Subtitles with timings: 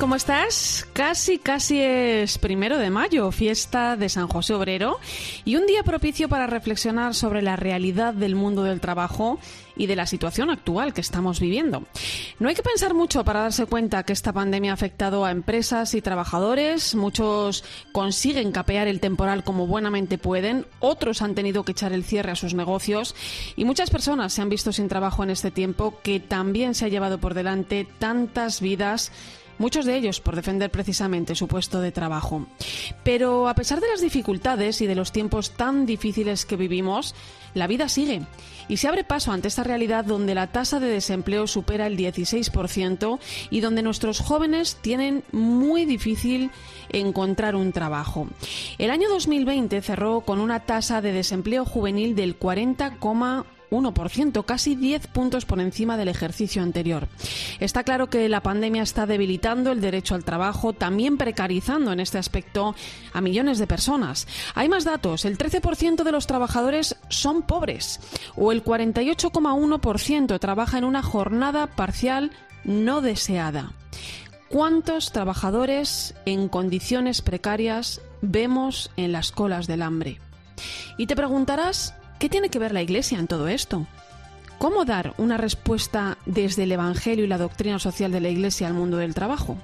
[0.00, 0.88] ¿Cómo estás?
[0.94, 4.98] Casi, casi es primero de mayo, fiesta de San José Obrero
[5.44, 9.38] y un día propicio para reflexionar sobre la realidad del mundo del trabajo
[9.76, 11.84] y de la situación actual que estamos viviendo.
[12.38, 15.92] No hay que pensar mucho para darse cuenta que esta pandemia ha afectado a empresas
[15.94, 16.94] y trabajadores.
[16.94, 22.32] Muchos consiguen capear el temporal como buenamente pueden, otros han tenido que echar el cierre
[22.32, 23.14] a sus negocios
[23.54, 26.88] y muchas personas se han visto sin trabajo en este tiempo que también se ha
[26.88, 29.12] llevado por delante tantas vidas
[29.60, 32.46] muchos de ellos por defender precisamente su puesto de trabajo.
[33.04, 37.14] Pero a pesar de las dificultades y de los tiempos tan difíciles que vivimos,
[37.54, 38.22] la vida sigue
[38.68, 43.18] y se abre paso ante esta realidad donde la tasa de desempleo supera el 16%
[43.50, 46.50] y donde nuestros jóvenes tienen muy difícil
[46.88, 48.28] encontrar un trabajo.
[48.78, 53.44] El año 2020 cerró con una tasa de desempleo juvenil del 40,1%.
[53.70, 57.08] 1%, casi 10 puntos por encima del ejercicio anterior.
[57.60, 62.18] Está claro que la pandemia está debilitando el derecho al trabajo, también precarizando en este
[62.18, 62.74] aspecto
[63.12, 64.26] a millones de personas.
[64.54, 68.00] Hay más datos, el 13% de los trabajadores son pobres
[68.36, 72.30] o el 48,1% trabaja en una jornada parcial
[72.64, 73.72] no deseada.
[74.48, 80.18] ¿Cuántos trabajadores en condiciones precarias vemos en las colas del hambre?
[80.98, 83.86] Y te preguntarás, ¿Qué tiene que ver la Iglesia en todo esto?
[84.58, 88.74] ¿Cómo dar una respuesta desde el Evangelio y la doctrina social de la Iglesia al
[88.74, 89.56] mundo del trabajo?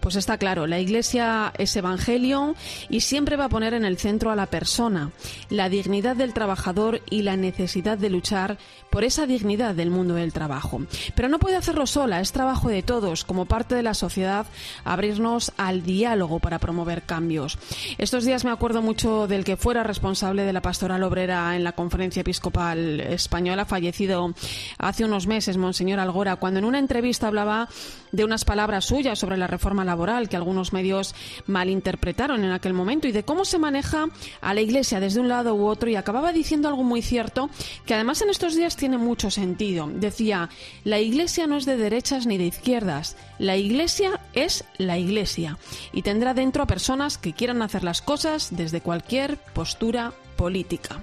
[0.00, 2.54] Pues está claro, la Iglesia es Evangelio
[2.88, 5.10] y siempre va a poner en el centro a la persona,
[5.50, 8.58] la dignidad del trabajador y la necesidad de luchar
[8.90, 10.80] por esa dignidad del mundo del trabajo.
[11.14, 14.46] Pero no puede hacerlo sola, es trabajo de todos, como parte de la sociedad,
[14.84, 17.58] abrirnos al diálogo para promover cambios.
[17.98, 21.72] Estos días me acuerdo mucho del que fuera responsable de la pastoral obrera en la
[21.72, 24.34] Conferencia Episcopal Española, fallecido
[24.78, 27.68] hace unos meses, Monseñor Algora, cuando en una entrevista hablaba
[28.12, 31.14] de unas palabras suyas sobre la reforma laboral que algunos medios
[31.46, 34.06] malinterpretaron en aquel momento y de cómo se maneja
[34.40, 37.50] a la Iglesia desde un lado u otro y acababa diciendo algo muy cierto
[37.86, 39.88] que además en estos días tiene mucho sentido.
[39.92, 40.48] Decía,
[40.84, 45.58] la Iglesia no es de derechas ni de izquierdas, la Iglesia es la Iglesia
[45.92, 51.02] y tendrá dentro a personas que quieran hacer las cosas desde cualquier postura política.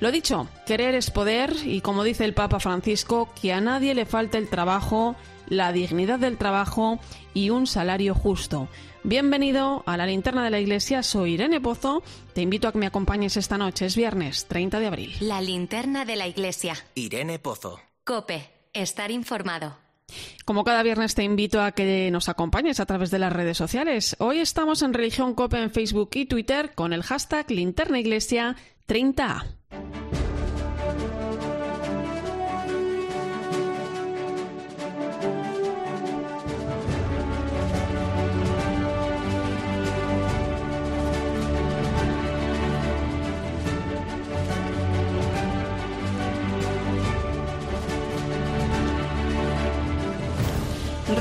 [0.00, 4.04] Lo dicho, querer es poder y como dice el Papa Francisco, que a nadie le
[4.04, 5.16] falte el trabajo,
[5.48, 6.98] la dignidad del trabajo
[7.32, 8.68] y un salario justo.
[9.02, 12.86] Bienvenido a la linterna de la iglesia, soy Irene Pozo, te invito a que me
[12.86, 15.16] acompañes esta noche, es viernes 30 de abril.
[15.20, 16.74] La linterna de la iglesia.
[16.94, 17.80] Irene Pozo.
[18.04, 19.76] Cope, estar informado.
[20.44, 24.16] Como cada viernes te invito a que nos acompañes a través de las redes sociales.
[24.18, 28.56] Hoy estamos en Religión Cope en Facebook y Twitter con el hashtag Linterna Iglesia
[28.86, 29.44] 30A.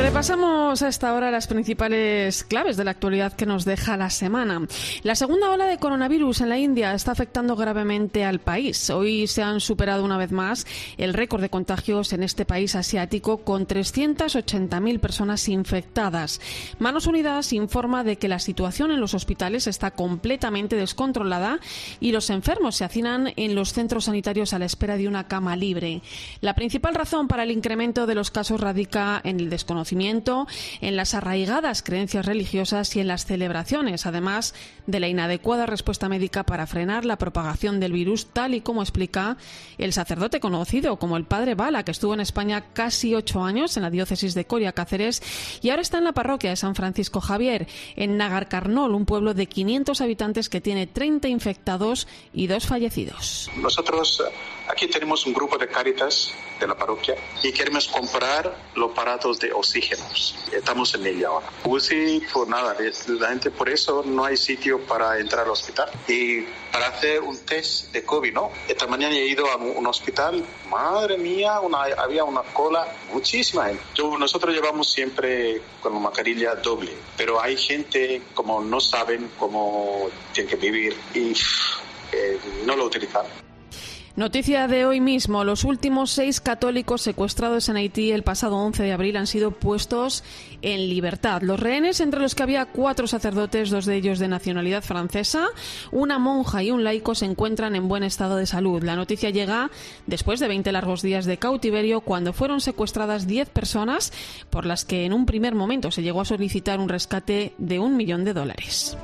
[0.04, 4.68] Repasamos a esta hora las principales claves de la actualidad que nos deja la semana.
[5.02, 8.90] La segunda ola de coronavirus en la India está afectando gravemente al país.
[8.90, 13.46] Hoy se han superado una vez más el récord de contagios en este país asiático
[13.46, 16.42] con 380.000 personas infectadas.
[16.80, 21.60] Manos Unidas informa de que la situación en los hospitales está completamente descontrolada
[22.02, 25.56] y los enfermos se hacinan en los centros sanitarios a la espera de una cama
[25.56, 26.02] libre.
[26.42, 29.93] La principal razón para el incremento de los casos radica en el desconocimiento
[30.82, 34.54] en las arraigadas creencias religiosas y en las celebraciones, además
[34.88, 39.38] de la inadecuada respuesta médica para frenar la propagación del virus, tal y como explica
[39.78, 43.84] el sacerdote conocido como el padre Bala, que estuvo en España casi ocho años en
[43.84, 45.22] la diócesis de Coria Cáceres
[45.62, 49.48] y ahora está en la parroquia de San Francisco Javier, en Nagarcarnol, un pueblo de
[49.48, 53.50] 500 habitantes que tiene 30 infectados y dos fallecidos.
[53.58, 54.22] Nosotros
[54.68, 59.52] Aquí tenemos un grupo de Caritas de la parroquia y queremos comprar los aparatos de
[59.52, 60.36] oxígenos.
[60.52, 61.50] Estamos en ella ahora.
[61.66, 62.76] UCI, por nada,
[63.08, 65.90] la gente por eso no hay sitio para entrar al hospital.
[66.08, 68.52] Y para hacer un test de COVID, ¿no?
[68.68, 71.60] Esta mañana he ido a un hospital, madre mía,
[71.98, 73.84] había una cola, muchísima gente.
[74.18, 80.56] nosotros llevamos siempre con mascarilla doble, pero hay gente como no saben cómo tienen que
[80.56, 81.34] vivir y
[82.12, 83.43] eh, no lo utilizan.
[84.16, 85.44] Noticia de hoy mismo.
[85.44, 90.24] Los últimos seis católicos secuestrados en Haití el pasado 11 de abril han sido puestos
[90.62, 91.42] en libertad.
[91.42, 95.48] Los rehenes, entre los que había cuatro sacerdotes, dos de ellos de nacionalidad francesa,
[95.92, 98.84] una monja y un laico, se encuentran en buen estado de salud.
[98.84, 99.72] La noticia llega
[100.06, 104.14] después de 20 largos días de cautiverio, cuando fueron secuestradas 10 personas,
[104.52, 107.98] por las que en un primer momento se llegó a solicitar un rescate de un
[107.98, 108.96] millón de dólares.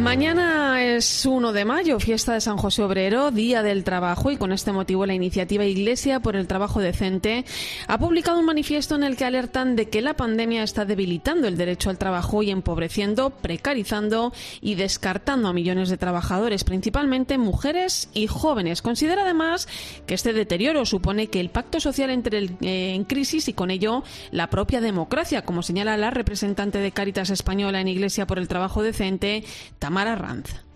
[0.00, 4.50] Mañana es 1 de mayo, fiesta de San José Obrero, Día del Trabajo, y con
[4.50, 7.44] este motivo la iniciativa Iglesia por el Trabajo Decente
[7.86, 11.58] ha publicado un manifiesto en el que alertan de que la pandemia está debilitando el
[11.58, 14.32] derecho al trabajo y empobreciendo, precarizando
[14.62, 18.80] y descartando a millones de trabajadores, principalmente mujeres y jóvenes.
[18.80, 19.68] Considera además
[20.06, 23.70] que este deterioro supone que el pacto social entre el, eh, en crisis y con
[23.70, 28.48] ello la propia democracia, como señala la representante de Cáritas Española en Iglesia por el
[28.48, 29.44] Trabajo Decente,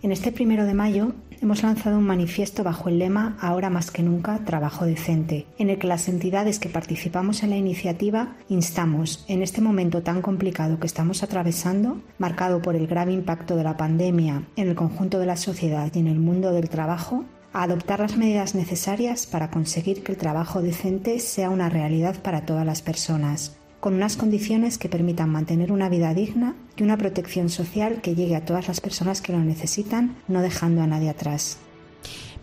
[0.01, 4.03] en este primero de mayo hemos lanzado un manifiesto bajo el lema Ahora más que
[4.03, 9.41] nunca, trabajo decente, en el que las entidades que participamos en la iniciativa instamos, en
[9.41, 14.43] este momento tan complicado que estamos atravesando, marcado por el grave impacto de la pandemia
[14.57, 17.23] en el conjunto de la sociedad y en el mundo del trabajo,
[17.53, 22.45] a adoptar las medidas necesarias para conseguir que el trabajo decente sea una realidad para
[22.45, 27.49] todas las personas con unas condiciones que permitan mantener una vida digna y una protección
[27.49, 31.59] social que llegue a todas las personas que lo necesitan, no dejando a nadie atrás.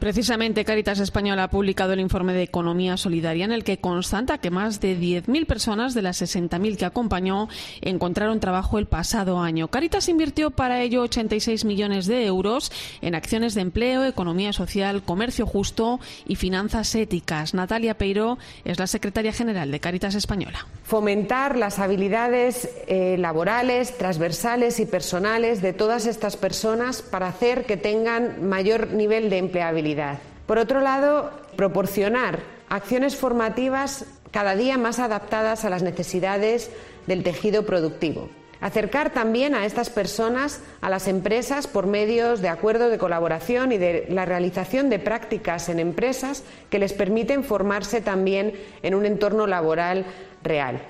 [0.03, 4.51] Precisamente Caritas Española ha publicado el informe de Economía Solidaria en el que constata que
[4.51, 7.49] más de 10.000 personas de las 60.000 que acompañó
[7.83, 9.69] encontraron trabajo el pasado año.
[9.69, 15.47] Caritas invirtió para ello 86 millones de euros en acciones de empleo, economía social, comercio
[15.47, 17.55] justo y finanzas éticas.
[17.55, 20.67] Natalia Peiro es la secretaria general de Caritas Española.
[20.83, 27.77] Fomentar las habilidades eh, laborales, transversales y personales de todas estas personas para hacer que
[27.77, 29.92] tengan mayor nivel de empleabilidad
[30.47, 36.71] por otro lado, proporcionar acciones formativas cada día más adaptadas a las necesidades
[37.07, 38.29] del tejido productivo.
[38.61, 43.79] Acercar también a estas personas a las empresas por medios de acuerdos de colaboración y
[43.79, 49.49] de la realización de prácticas en empresas que les permiten formarse también en un entorno
[49.49, 50.07] laboral
[50.45, 50.81] real.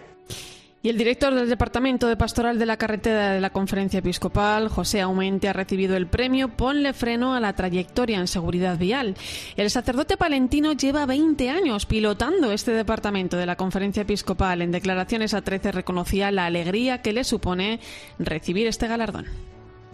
[0.84, 5.00] Y el director del Departamento de Pastoral de la Carretera de la Conferencia Episcopal, José
[5.00, 9.14] Aumente, ha recibido el premio Ponle freno a la trayectoria en seguridad vial.
[9.56, 14.60] El sacerdote palentino lleva 20 años pilotando este departamento de la Conferencia Episcopal.
[14.60, 17.78] En declaraciones a 13 reconocía la alegría que le supone
[18.18, 19.51] recibir este galardón.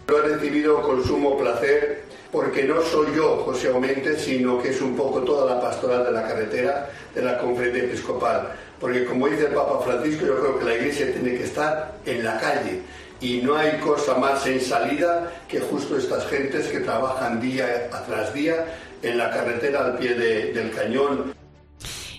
[0.09, 4.81] Lo he recibido con sumo placer porque no soy yo, José Aumente, sino que es
[4.81, 9.47] un poco toda la pastoral de la carretera de la Conferencia Episcopal porque como dice
[9.47, 12.81] el Papa Francisco, yo creo que la Iglesia tiene que estar en la calle
[13.19, 18.33] y no hay cosa más en salida que justo estas gentes que trabajan día tras
[18.33, 18.65] día
[19.01, 21.38] en la carretera al pie del cañón.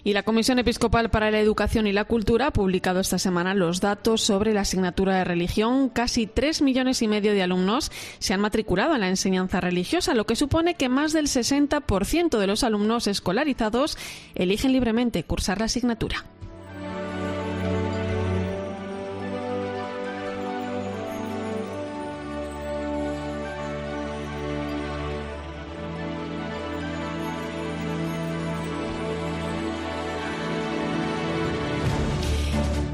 [0.03, 3.81] Y la Comisión Episcopal para la Educación y la Cultura ha publicado esta semana los
[3.81, 5.89] datos sobre la asignatura de religión.
[5.91, 10.27] Casi tres millones y medio de alumnos se han matriculado en la enseñanza religiosa, lo
[10.27, 13.99] que supone que más del 60% de los alumnos escolarizados
[14.35, 16.25] eligen libremente cursar la asignatura.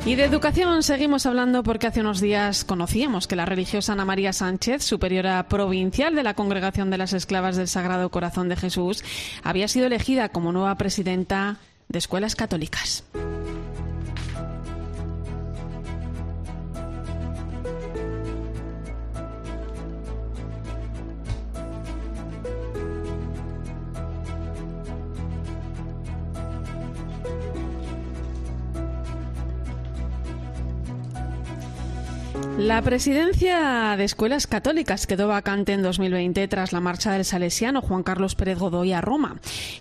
[0.07, 4.33] Y de educación seguimos hablando porque hace unos días conocíamos que la religiosa Ana María
[4.33, 9.03] Sánchez, superiora provincial de la Congregación de las Esclavas del Sagrado Corazón de Jesús,
[9.43, 11.57] había sido elegida como nueva presidenta
[11.89, 13.03] de escuelas católicas.
[32.67, 38.03] La presidencia de escuelas católicas quedó vacante en 2020 tras la marcha del salesiano Juan
[38.03, 39.37] Carlos Pérez Godoy a Roma,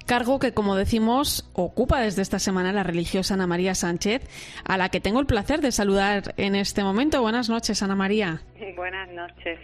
[0.06, 4.30] cargo que, como decimos, ocupa desde esta semana la religiosa Ana María Sánchez,
[4.63, 7.24] a la que tengo el placer de saludar en este momento.
[7.24, 8.44] Buenas noches, Ana María.
[8.75, 9.58] Buenas noches.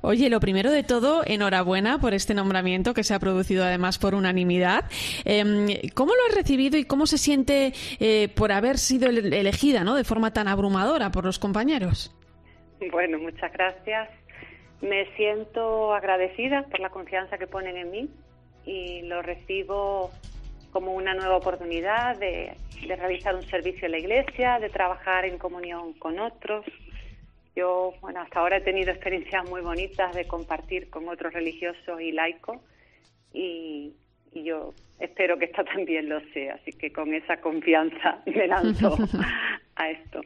[0.00, 4.16] Oye, lo primero de todo, enhorabuena por este nombramiento que se ha producido además por
[4.16, 4.86] unanimidad.
[5.24, 9.94] Em, ¿Cómo lo has recibido y cómo se siente eh, por haber sido elegida ¿no?
[9.94, 12.15] de forma tan abrumadora por los compañeros?
[12.90, 14.10] Bueno, muchas gracias.
[14.80, 18.10] Me siento agradecida por la confianza que ponen en mí
[18.64, 20.10] y lo recibo
[20.72, 22.52] como una nueva oportunidad de,
[22.86, 26.64] de realizar un servicio en la iglesia, de trabajar en comunión con otros
[27.56, 32.12] yo, bueno, hasta ahora he tenido experiencias muy bonitas de compartir con otros religiosos y
[32.12, 32.58] laicos
[33.32, 33.94] y,
[34.32, 36.56] y yo espero que esta también lo sea.
[36.56, 38.98] Así que con esa confianza me lanzo
[39.76, 40.20] a esto.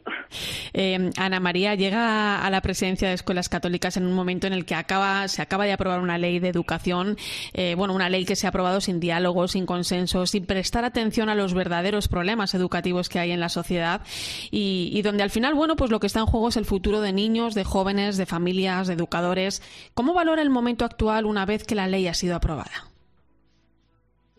[0.72, 4.64] Eh, Ana María llega a la presidencia de escuelas católicas en un momento en el
[4.64, 7.16] que acaba, se acaba de aprobar una ley de educación,
[7.52, 11.28] eh, bueno, una ley que se ha aprobado sin diálogo, sin consenso, sin prestar atención
[11.28, 14.02] a los verdaderos problemas educativos que hay en la sociedad
[14.50, 17.00] y, y donde al final, bueno, pues lo que está en juego es el futuro
[17.00, 19.62] de niños, de jóvenes, de familias, de educadores.
[19.94, 22.89] ¿Cómo valora el momento actual una vez que la ley ha sido aprobada?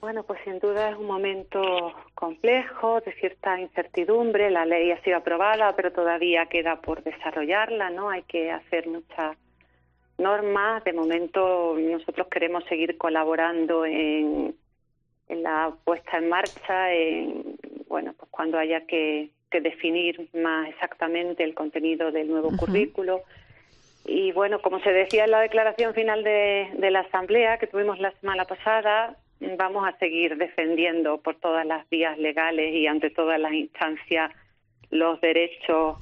[0.02, 4.50] Bueno, pues sin duda es un momento complejo, de cierta incertidumbre.
[4.50, 8.10] La ley ha sido aprobada, pero todavía queda por desarrollarla, ¿no?
[8.10, 9.38] Hay que hacer muchas
[10.18, 10.84] normas.
[10.86, 14.56] De momento nosotros queremos seguir colaborando en,
[15.30, 17.56] en la puesta en marcha, en,
[17.88, 23.22] bueno, pues cuando haya que, que definir más exactamente el contenido del nuevo currículo.
[24.04, 28.00] Y bueno, como se decía en la declaración final de, de la Asamblea que tuvimos
[28.00, 29.16] la semana pasada,
[29.58, 34.32] vamos a seguir defendiendo por todas las vías legales y ante todas las instancias
[34.90, 35.98] los derechos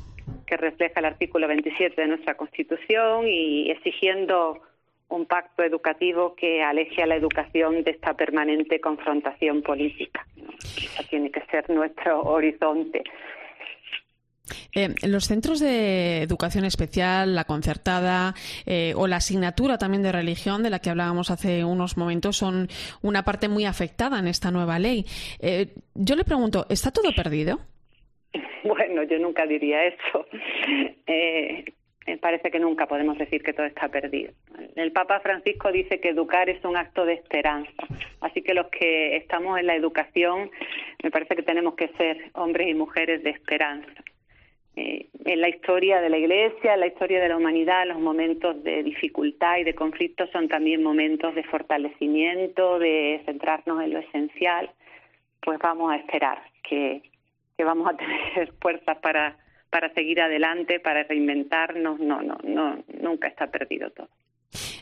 [0.46, 4.62] que refleja el artículo 27 de nuestra Constitución y exigiendo
[5.10, 10.26] un pacto educativo que aleje a la educación de esta permanente confrontación política.
[10.60, 13.04] Ese tiene que ser nuestro horizonte.
[14.74, 18.34] Eh, los centros de educación especial, la concertada
[18.66, 22.68] eh, o la asignatura también de religión, de la que hablábamos hace unos momentos, son
[23.02, 25.06] una parte muy afectada en esta nueva ley.
[25.40, 27.60] Eh, yo le pregunto, ¿está todo perdido?
[28.62, 30.26] Bueno, yo nunca diría eso.
[31.08, 31.64] Eh,
[32.06, 34.32] me parece que nunca podemos decir que todo está perdido.
[34.76, 37.72] El Papa Francisco dice que educar es un acto de esperanza.
[38.22, 40.50] Así que los que estamos en la educación,
[41.04, 44.04] me parece que tenemos que ser hombres y mujeres de esperanza.
[44.80, 48.64] Eh, en la historia de la Iglesia, en la historia de la humanidad, los momentos
[48.64, 54.72] de dificultad y de conflicto son también momentos de fortalecimiento, de centrarnos en lo esencial.
[55.42, 57.02] Pues vamos a esperar que,
[57.58, 59.38] que vamos a tener fuerzas para,
[59.70, 62.00] para seguir adelante, para reinventarnos.
[62.00, 64.08] No, no, no, nunca está perdido todo.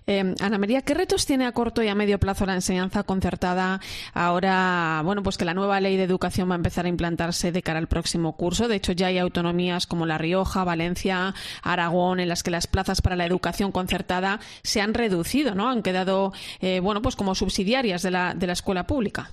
[0.09, 3.81] Eh, Ana María, ¿qué retos tiene a corto y a medio plazo la enseñanza concertada
[4.13, 7.61] ahora, bueno, pues que la nueva ley de educación va a empezar a implantarse de
[7.61, 8.69] cara al próximo curso?
[8.69, 13.01] De hecho, ya hay autonomías como La Rioja, Valencia, Aragón, en las que las plazas
[13.01, 15.69] para la educación concertada se han reducido, ¿no?
[15.69, 19.31] Han quedado, eh, bueno, pues como subsidiarias de la, de la escuela pública.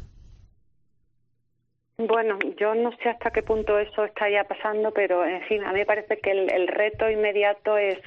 [1.99, 5.73] Bueno, yo no sé hasta qué punto eso está ya pasando, pero en fin, a
[5.73, 7.99] mí me parece que el, el reto inmediato es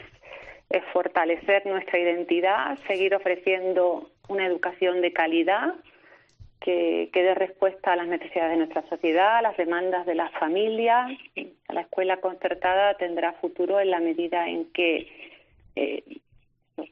[0.70, 5.76] es fortalecer nuestra identidad, seguir ofreciendo una educación de calidad
[6.60, 10.32] que, que dé respuesta a las necesidades de nuestra sociedad, a las demandas de las
[10.34, 11.12] familias.
[11.70, 15.08] La escuela concertada tendrá futuro en la medida en que
[15.76, 16.04] eh,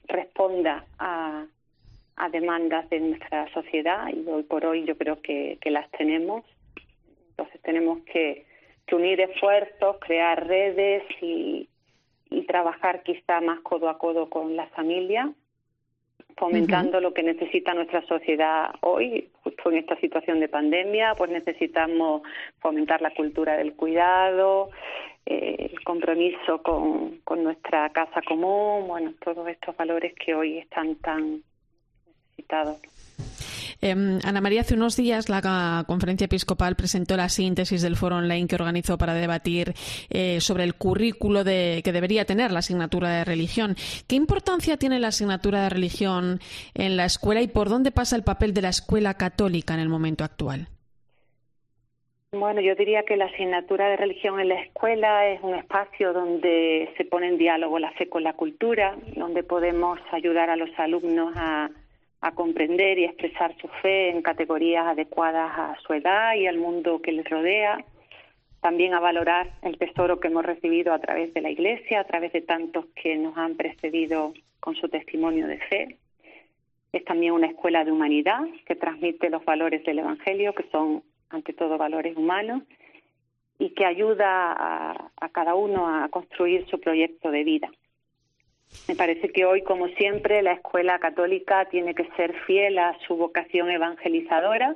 [0.08, 1.46] responda a,
[2.16, 6.46] a demandas de nuestra sociedad y hoy por hoy yo creo que, que las tenemos.
[7.32, 8.46] Entonces tenemos que,
[8.86, 11.68] que unir esfuerzos, crear redes y,
[12.30, 15.32] y trabajar quizá más codo a codo con la familia,
[16.38, 22.24] fomentando lo que necesita nuestra sociedad hoy, justo en esta situación de pandemia, pues necesitamos
[22.60, 24.70] fomentar la cultura del cuidado,
[25.26, 30.96] eh, el compromiso con, con nuestra casa común, bueno, todos estos valores que hoy están
[30.96, 31.42] tan
[32.36, 32.82] necesitados.
[33.82, 38.48] Eh, Ana María, hace unos días la conferencia episcopal presentó la síntesis del foro online
[38.48, 39.74] que organizó para debatir
[40.10, 43.76] eh, sobre el currículo de, que debería tener la asignatura de religión.
[44.08, 46.40] ¿Qué importancia tiene la asignatura de religión
[46.74, 49.90] en la escuela y por dónde pasa el papel de la escuela católica en el
[49.90, 50.68] momento actual?
[52.32, 56.90] Bueno, yo diría que la asignatura de religión en la escuela es un espacio donde
[56.98, 61.34] se pone en diálogo la fe con la cultura, donde podemos ayudar a los alumnos
[61.38, 61.70] a,
[62.26, 67.00] a comprender y expresar su fe en categorías adecuadas a su edad y al mundo
[67.00, 67.86] que les rodea.
[68.62, 72.34] también a valorar el tesoro que hemos recibido a través de la Iglesia, a través
[72.34, 75.98] de tantos que nos han precedido con su testimonio de fe.
[76.92, 81.54] Es también una escuela de humanidad que transmite los valores del Evangelio, que son ante
[81.54, 82.64] todo valores humanos,
[83.60, 87.70] y que ayuda a, cada uno a construir su proyecto de vida.
[88.88, 93.16] Me parece que hoy, como siempre, la escuela católica tiene que ser fiel a su
[93.16, 94.76] vocación evangelizadora,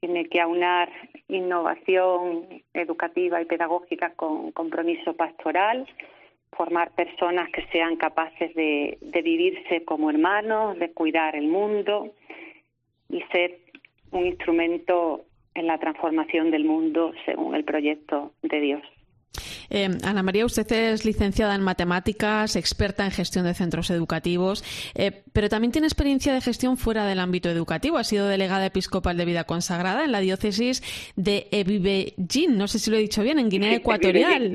[0.00, 0.88] tiene que aunar
[1.28, 5.86] innovación educativa y pedagógica con compromiso pastoral,
[6.52, 12.14] formar personas que sean capaces de, de vivirse como hermanos, de cuidar el mundo
[13.08, 13.58] y ser
[14.12, 18.82] un instrumento en la transformación del mundo según el proyecto de Dios.
[19.70, 24.64] Eh, Ana María, usted es licenciada en matemáticas, experta en gestión de centros educativos,
[24.94, 27.98] eh, pero también tiene experiencia de gestión fuera del ámbito educativo.
[27.98, 30.82] Ha sido delegada episcopal de vida consagrada en la diócesis
[31.16, 34.52] de Ebibejin, no sé si lo he dicho bien, en Guinea Ecuatorial.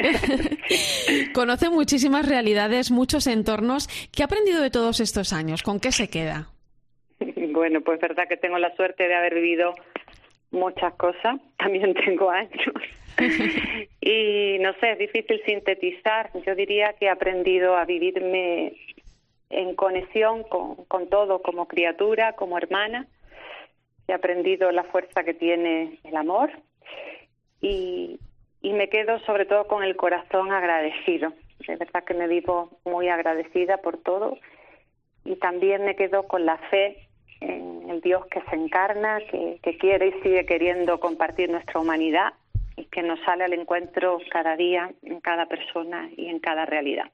[1.34, 3.88] Conoce muchísimas realidades, muchos entornos.
[4.12, 5.64] ¿Qué ha aprendido de todos estos años?
[5.64, 6.50] ¿Con qué se queda?
[7.54, 9.74] Bueno, pues verdad que tengo la suerte de haber vivido
[10.52, 12.74] muchas cosas, también tengo años.
[14.02, 16.32] y no sé, es difícil sintetizar.
[16.46, 18.74] Yo diría que he aprendido a vivirme
[19.50, 23.08] en conexión con, con todo, como criatura, como hermana.
[24.08, 26.52] He aprendido la fuerza que tiene el amor
[27.62, 28.20] y,
[28.62, 31.34] y me quedo sobre todo con el corazón agradecido.
[31.68, 34.38] De verdad que me vivo muy agradecida por todo
[35.24, 37.08] y también me quedo con la fe
[37.40, 42.34] en el Dios que se encarna, que, que quiere y sigue queriendo compartir nuestra humanidad
[42.82, 47.12] y que nos sale al encuentro cada día en cada persona y en cada realidad.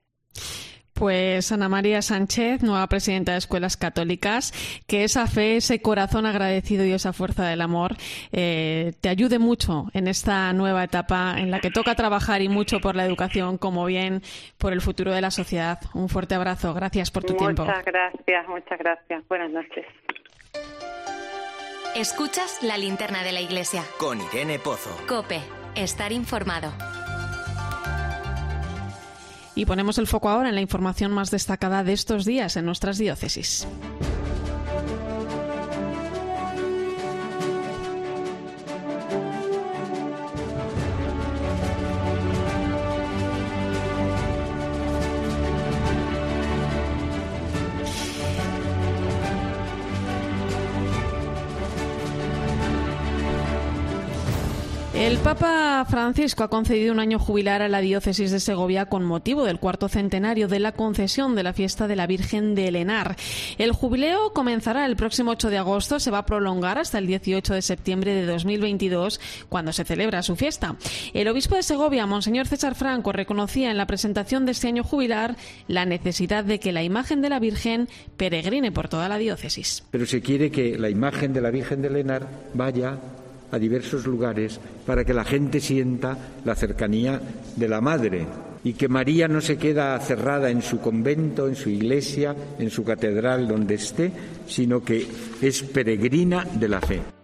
[0.94, 4.52] Pues Ana María Sánchez, nueva presidenta de Escuelas Católicas,
[4.88, 7.96] que esa fe, ese corazón agradecido y esa fuerza del amor
[8.32, 12.80] eh, te ayude mucho en esta nueva etapa en la que toca trabajar y mucho
[12.80, 14.22] por la educación, como bien
[14.58, 15.78] por el futuro de la sociedad.
[15.94, 16.74] Un fuerte abrazo.
[16.74, 17.64] Gracias por tu tiempo.
[17.64, 19.28] Muchas gracias, muchas gracias.
[19.28, 19.86] Buenas noches.
[21.96, 23.84] Escuchas la linterna de la iglesia.
[24.00, 24.96] Con Irene Pozo.
[25.08, 25.42] Cope,
[25.78, 26.72] estar informado.
[29.56, 32.98] Y ponemos el foco ahora en la información más destacada de estos días en nuestras
[32.98, 33.68] diócesis.
[55.08, 59.46] El Papa Francisco ha concedido un año jubilar a la diócesis de Segovia con motivo
[59.46, 63.16] del cuarto centenario de la concesión de la fiesta de la Virgen de Elenar.
[63.58, 67.54] El jubileo comenzará el próximo 8 de agosto, se va a prolongar hasta el 18
[67.54, 70.76] de septiembre de 2022, cuando se celebra su fiesta.
[71.14, 75.38] El obispo de Segovia, Monseñor César Franco, reconocía en la presentación de este año jubilar
[75.70, 79.86] la necesidad de que la imagen de la Virgen peregrine por toda la diócesis.
[79.90, 82.98] Pero se quiere que la imagen de la Virgen de Elenar vaya
[83.52, 87.22] a diversos lugares para que la gente sienta la cercanía
[87.56, 88.26] de la Madre
[88.64, 92.84] y que María no se queda cerrada en su convento, en su iglesia, en su
[92.84, 94.12] catedral, donde esté,
[94.48, 95.08] sino que
[95.42, 97.17] es peregrina de la fe.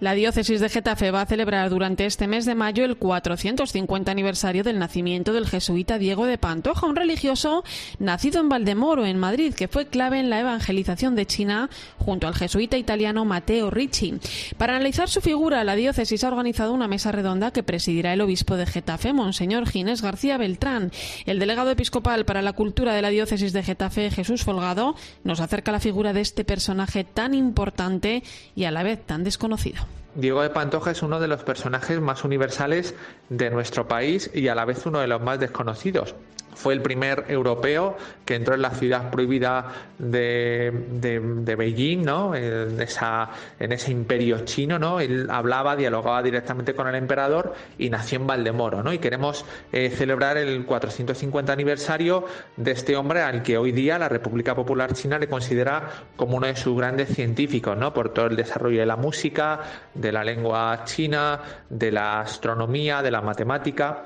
[0.00, 4.64] La diócesis de Getafe va a celebrar durante este mes de mayo el 450 aniversario
[4.64, 7.64] del nacimiento del jesuita Diego de Pantoja, un religioso
[7.98, 12.34] nacido en Valdemoro, en Madrid, que fue clave en la evangelización de China junto al
[12.34, 14.14] jesuita italiano Matteo Ricci.
[14.56, 18.56] Para analizar su figura, la diócesis ha organizado una mesa redonda que presidirá el obispo
[18.56, 20.92] de Getafe, Monseñor Ginés García Beltrán.
[21.26, 25.72] El delegado episcopal para la cultura de la diócesis de Getafe, Jesús Folgado, nos acerca
[25.72, 28.22] la figura de este personaje tan importante
[28.56, 29.89] y a la vez tan desconocido.
[30.14, 32.94] Diego de Pantoja es uno de los personajes más universales
[33.28, 36.14] de nuestro país y a la vez uno de los más desconocidos.
[36.54, 39.66] Fue el primer europeo que entró en la ciudad prohibida
[39.98, 42.34] de, de, Beijing, ¿no?
[42.34, 45.00] En, esa, en ese imperio chino, ¿no?
[45.00, 48.92] Él hablaba, dialogaba directamente con el emperador y nació en Valdemoro, ¿no?
[48.92, 52.24] Y queremos eh, celebrar el 450 aniversario
[52.56, 56.46] de este hombre al que hoy día la República Popular China le considera como uno
[56.46, 57.92] de sus grandes científicos, ¿no?
[57.92, 59.60] Por todo el desarrollo de la música,
[59.94, 64.04] de la lengua china, de la astronomía, de la matemática.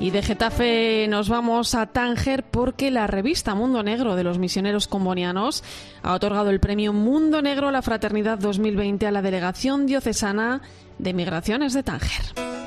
[0.00, 4.88] Y de Getafe nos vamos a Tánger porque la revista Mundo Negro de los misioneros
[4.88, 5.62] combonianos
[6.02, 10.62] ha otorgado el premio Mundo Negro a la Fraternidad 2020 a la Delegación Diocesana
[10.98, 12.61] de Migraciones de Tánger.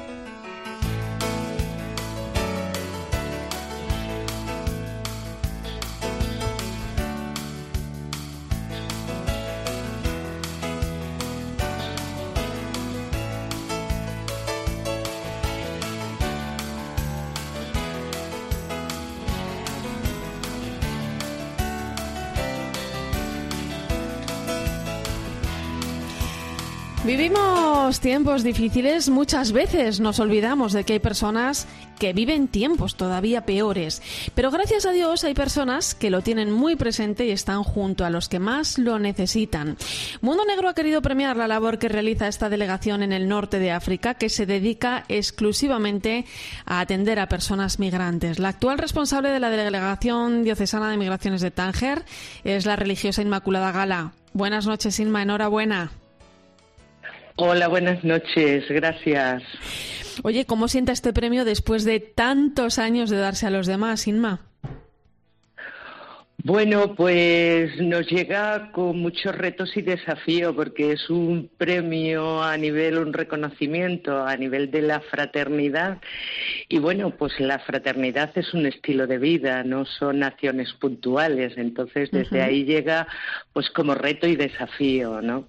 [27.06, 31.68] Vivimos tiempos difíciles, muchas veces nos olvidamos de que hay personas
[32.00, 34.02] que viven tiempos todavía peores,
[34.34, 38.10] pero gracias a Dios hay personas que lo tienen muy presente y están junto a
[38.10, 39.78] los que más lo necesitan.
[40.22, 43.72] Mundo Negro ha querido premiar la labor que realiza esta delegación en el norte de
[43.72, 46.26] África, que se dedica exclusivamente
[46.66, 48.40] a atender a personas migrantes.
[48.40, 52.04] La actual responsable de la delegación diocesana de migraciones de Tánger
[52.44, 54.14] es la religiosa Inmaculada Gala.
[54.34, 55.92] Buenas noches, Inma, enhorabuena.
[57.38, 59.44] Hola, buenas noches, gracias.
[60.24, 64.40] Oye, ¿cómo sienta este premio después de tantos años de darse a los demás, Inma?
[66.46, 73.00] Bueno, pues nos llega con muchos retos y desafíos porque es un premio a nivel,
[73.00, 75.98] un reconocimiento a nivel de la fraternidad
[76.70, 82.12] y bueno, pues la fraternidad es un estilo de vida, no son acciones puntuales, entonces
[82.12, 83.08] desde ahí llega
[83.52, 85.48] pues como reto y desafío, ¿no?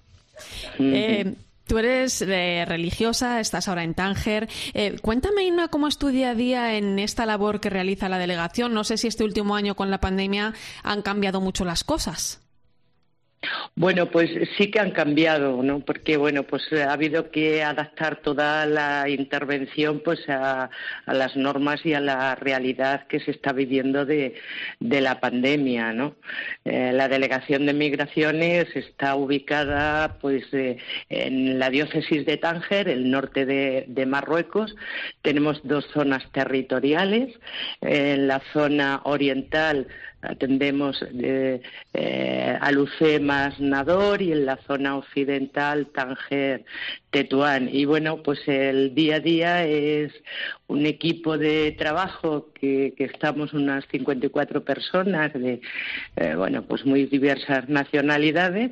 [0.79, 1.35] Eh,
[1.67, 4.47] Tú eres eh, religiosa, estás ahora en Tánger.
[4.73, 8.17] Eh, cuéntame, Inma, cómo es tu día a día en esta labor que realiza la
[8.17, 8.73] delegación.
[8.73, 10.53] No sé si este último año con la pandemia
[10.83, 12.46] han cambiado mucho las cosas.
[13.75, 15.81] Bueno, pues sí que han cambiado, ¿no?
[15.81, 20.71] Porque bueno, pues ha habido que adaptar toda la intervención, pues a,
[21.05, 24.33] las normas y a la realidad que se está viviendo de,
[24.79, 26.15] la pandemia, ¿no?
[26.65, 30.77] Eh, la delegación de migraciones está ubicada, pues, eh,
[31.09, 34.75] en la diócesis de Tánger, el norte de, Marruecos.
[35.21, 37.37] Tenemos dos zonas territoriales.
[37.81, 39.87] En la zona oriental
[40.21, 41.61] atendemos eh,
[41.93, 46.65] eh, a Lucemas, Nador y en la zona occidental Tanger,
[47.09, 47.69] Tetuán.
[47.71, 50.11] Y bueno, pues el día a día es
[50.67, 55.61] un equipo de trabajo que, estamos unas 54 personas de,
[56.15, 58.71] eh, bueno, pues muy diversas nacionalidades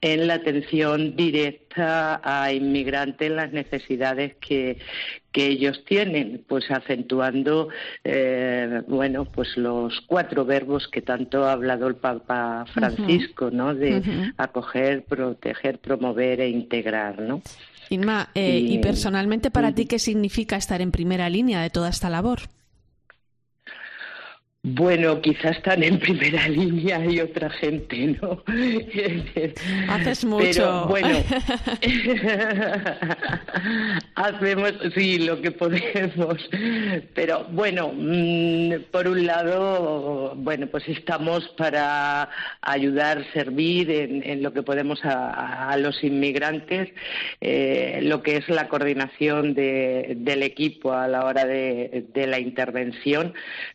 [0.00, 4.78] en la atención directa a inmigrantes las necesidades que,
[5.32, 7.68] que ellos tienen, pues acentuando,
[8.04, 13.74] eh, bueno, pues los cuatro verbos que tanto ha hablado el Papa Francisco, ¿no?
[13.74, 14.02] De
[14.36, 17.42] acoger, proteger, promover e integrar, ¿no?
[17.88, 22.08] Inma, eh, y, personalmente para ti, ¿qué significa estar en primera línea de toda esta
[22.08, 22.40] labor?
[24.64, 28.44] Bueno, quizás están en primera línea y otra gente, ¿no?
[29.92, 30.44] Haces mucho.
[30.44, 31.08] Pero bueno,
[34.14, 36.48] hacemos, sí, lo que podemos.
[37.12, 44.62] Pero bueno, mm, por un lado, bueno, pues estamos para ayudar, servir en, lo que
[44.62, 46.88] podemos a, los inmigrantes,
[47.40, 53.34] eh, lo que es la coordinación del equipo a la hora de la intervención,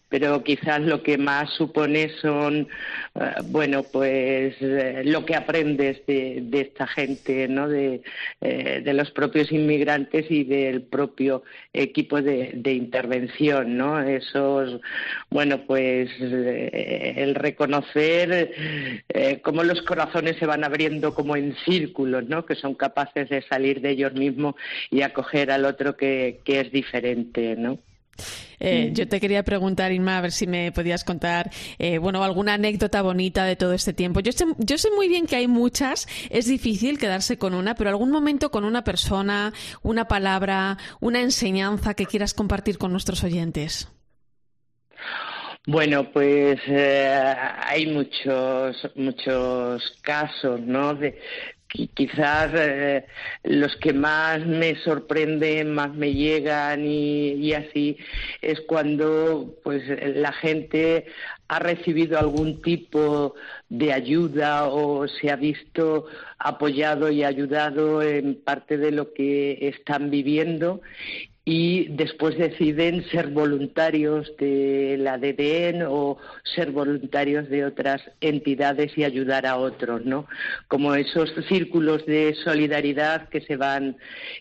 [0.09, 2.67] pero quizás lo que más supone son,
[3.15, 7.67] eh, bueno, pues eh, lo que aprendes de, esta gente, ¿no?
[7.67, 8.01] De,
[8.41, 13.99] eh, de, los propios inmigrantes y del propio equipo de, intervención, ¿no?
[14.01, 14.81] Esos,
[15.29, 18.51] bueno, pues el reconocer
[19.41, 22.45] cómo los corazones se van abriendo como en círculos, ¿no?
[22.45, 24.55] Que son capaces de salir de ellos mismos
[24.91, 27.79] y acoger al otro que, que es diferente, ¿no?
[28.59, 32.55] Eh, yo te quería preguntar, Inma, a ver si me podías contar, eh, bueno, alguna
[32.55, 34.19] anécdota bonita de todo este tiempo.
[34.19, 37.89] Yo sé, yo sé muy bien que hay muchas, es difícil quedarse con una, pero
[37.89, 39.53] algún momento con una persona,
[39.83, 43.89] una palabra, una enseñanza que quieras compartir con nuestros oyentes.
[45.67, 50.95] Bueno, pues eh, hay muchos muchos casos, ¿no?
[50.95, 51.19] De,
[51.93, 53.05] quizás eh,
[53.43, 57.97] los que más me sorprenden, más me llegan y, así
[58.41, 59.83] es cuando pues
[60.15, 61.05] la gente
[61.47, 63.35] ha recibido algún tipo
[63.69, 66.07] de ayuda o se ha visto
[66.39, 70.81] apoyado y ayudado en parte de lo que están viviendo
[71.49, 79.05] y después deciden ser voluntarios de la DDN o ser voluntarios de otras entidades y
[79.05, 80.27] ayudar a otros, ¿no?
[80.67, 83.95] Como esos círculos de solidaridad que se van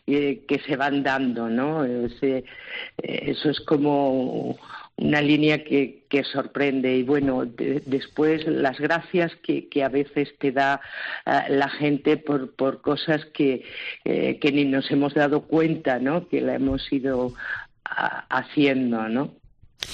[0.09, 1.85] eh, que se van dando, ¿no?
[1.85, 2.43] Eh,
[2.99, 4.59] eso es como
[4.99, 10.53] una línea que, que sorprende y bueno, después las gracias que, que, a veces te
[10.53, 10.81] da
[11.27, 13.65] eh, la gente por, por cosas que,
[14.05, 16.29] eh, que ni nos hemos dado cuenta, ¿no?
[16.29, 17.35] Que la hemos ido
[17.85, 19.35] haciendo, ¿no?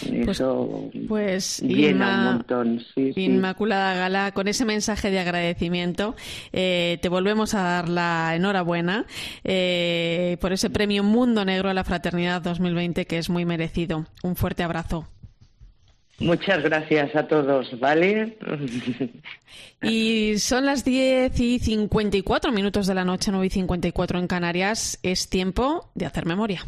[0.01, 2.81] Pues, Eso pues un montón.
[2.97, 6.15] Inmaculada Gala, con ese mensaje de agradecimiento,
[6.53, 9.07] eh, te volvemos a dar la enhorabuena
[9.45, 14.07] eh, por ese premio Mundo Negro a la Fraternidad 2020 que es muy merecido.
[14.23, 15.07] Un fuerte abrazo.
[16.19, 18.39] Muchas gracias a todos, ¿vale?
[19.85, 25.01] Y son las 10 y 54 minutos de la noche, 9 y 54 en Canarias.
[25.03, 26.65] Es tiempo de hacer memoria.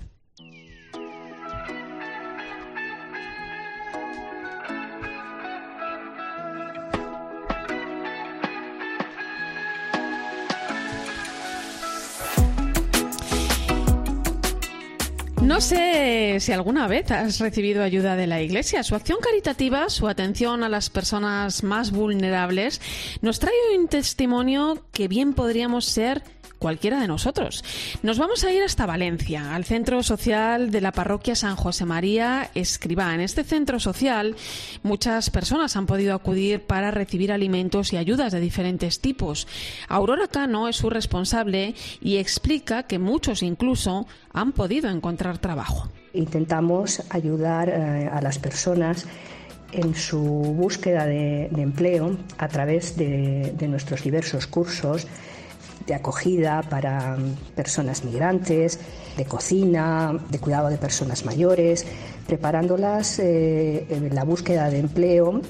[15.45, 18.83] No sé si alguna vez has recibido ayuda de la Iglesia.
[18.83, 22.81] Su acción caritativa, su atención a las personas más vulnerables,
[23.21, 26.23] nos trae un testimonio que bien podríamos ser
[26.65, 27.63] cualquiera de nosotros.
[28.03, 32.51] Nos vamos a ir hasta Valencia, al centro social de la parroquia San José María
[32.55, 33.15] Escribá.
[33.15, 34.35] En este centro social
[34.83, 39.47] muchas personas han podido acudir para recibir alimentos y ayudas de diferentes tipos.
[39.89, 45.91] Aurora Cano es su responsable y explica que muchos incluso han podido encontrar trabajo.
[46.15, 49.05] Intentamos ayudar eh, a las personas
[49.73, 55.07] en su búsqueda de, empleo a través de nuestros diversos cursos
[55.87, 57.17] de acogida para
[57.55, 58.79] personas migrantes,
[59.17, 61.87] de cocina, de cuidado de personas mayores,
[62.27, 65.41] preparándolas eh, en la búsqueda de empleo.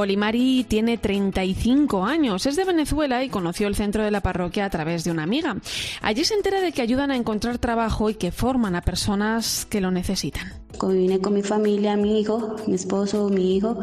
[0.00, 4.70] Olimari tiene 35 años, es de Venezuela y conoció el centro de la parroquia a
[4.70, 5.56] través de una amiga.
[6.02, 9.80] Allí se entera de que ayudan a encontrar trabajo y que forman a personas que
[9.80, 10.52] lo necesitan.
[10.80, 13.80] Vine con mi familia, mi hijo, mi esposo, mi hijo.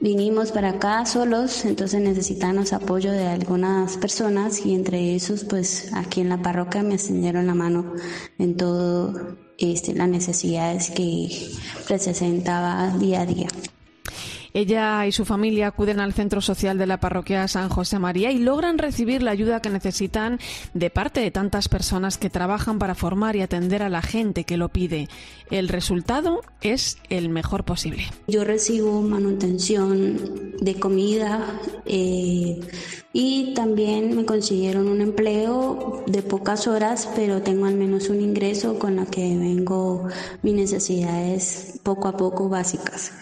[0.00, 6.22] Vinimos para acá solos, entonces necesitamos apoyo de algunas personas y entre esos, pues aquí
[6.22, 7.92] en la parroquia me extendieron la mano
[8.38, 11.28] en todo este, las necesidades que
[11.86, 13.48] presentaba día a día.
[14.54, 18.38] Ella y su familia acuden al centro social de la parroquia San José María y
[18.38, 20.38] logran recibir la ayuda que necesitan
[20.74, 24.56] de parte de tantas personas que trabajan para formar y atender a la gente que
[24.56, 25.08] lo pide.
[25.50, 28.04] El resultado es el mejor posible.
[28.26, 32.60] Yo recibo manutención de comida eh,
[33.12, 38.78] y también me consiguieron un empleo de pocas horas, pero tengo al menos un ingreso
[38.78, 40.08] con la que vengo
[40.42, 43.12] mis necesidades poco a poco básicas.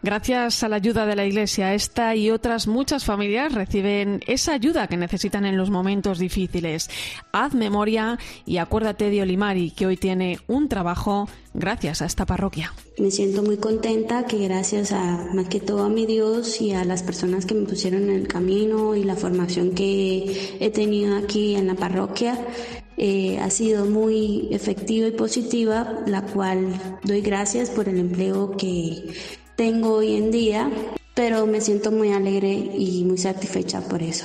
[0.00, 4.86] Gracias a la ayuda de la Iglesia, esta y otras muchas familias reciben esa ayuda
[4.86, 6.88] que necesitan en los momentos difíciles.
[7.32, 12.72] Haz memoria y acuérdate de Olimari, que hoy tiene un trabajo gracias a esta parroquia.
[12.98, 16.84] Me siento muy contenta que gracias a más que todo a mi Dios y a
[16.84, 21.56] las personas que me pusieron en el camino y la formación que he tenido aquí
[21.56, 22.38] en la parroquia,
[22.96, 29.04] eh, ha sido muy efectiva y positiva, la cual doy gracias por el empleo que
[29.58, 30.70] tengo hoy en día,
[31.14, 34.24] pero me siento muy alegre y muy satisfecha por eso.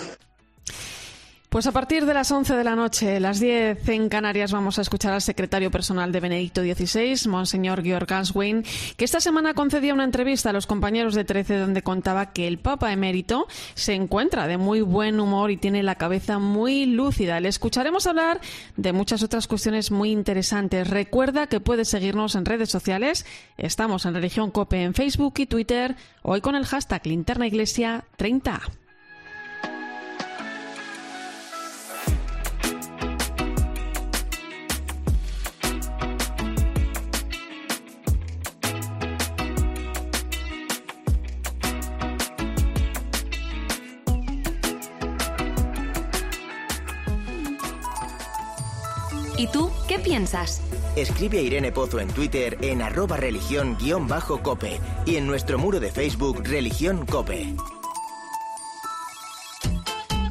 [1.53, 4.81] Pues a partir de las 11 de la noche, las 10 en Canarias, vamos a
[4.81, 8.63] escuchar al secretario personal de Benedicto XVI, Monseñor Georg Ganswein,
[8.97, 12.57] que esta semana concedía una entrevista a los compañeros de 13 donde contaba que el
[12.57, 17.39] Papa emérito se encuentra de muy buen humor y tiene la cabeza muy lúcida.
[17.39, 18.41] Le escucharemos hablar
[18.75, 20.89] de muchas otras cuestiones muy interesantes.
[20.89, 23.27] Recuerda que puedes seguirnos en redes sociales.
[23.57, 28.59] Estamos en Religión Cope en Facebook y Twitter, hoy con el hashtag Linterna Iglesia 30.
[49.43, 50.61] ¿Y tú qué piensas?
[50.95, 56.43] Escribe a Irene Pozo en Twitter en arroba religión-cope y en nuestro muro de Facebook
[56.45, 57.53] Religión Cope.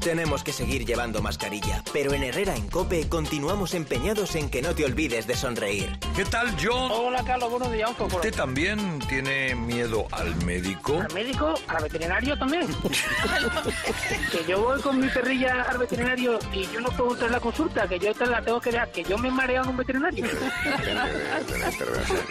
[0.02, 4.74] Tenemos que seguir llevando mascarilla, pero en Herrera en Cope continuamos empeñados en que no
[4.74, 5.96] te olvides de sonreír.
[6.16, 6.90] ¿Qué tal, John?
[6.90, 7.88] Hola, Carlos, buenos días.
[8.00, 11.00] ¿Usted también tiene miedo al médico?
[11.00, 11.54] ¿Al médico?
[11.68, 12.66] ¿Al veterinario también?
[14.32, 17.40] que yo voy con mi perrilla al veterinario y yo no puedo entrar en la
[17.40, 20.26] consulta, que yo te la tengo que dar, que yo me mareo en un veterinario.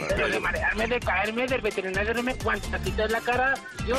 [0.09, 3.53] pero de marearme, de caerme del veterinario, no me guantacito en la cara,
[3.87, 3.95] yo,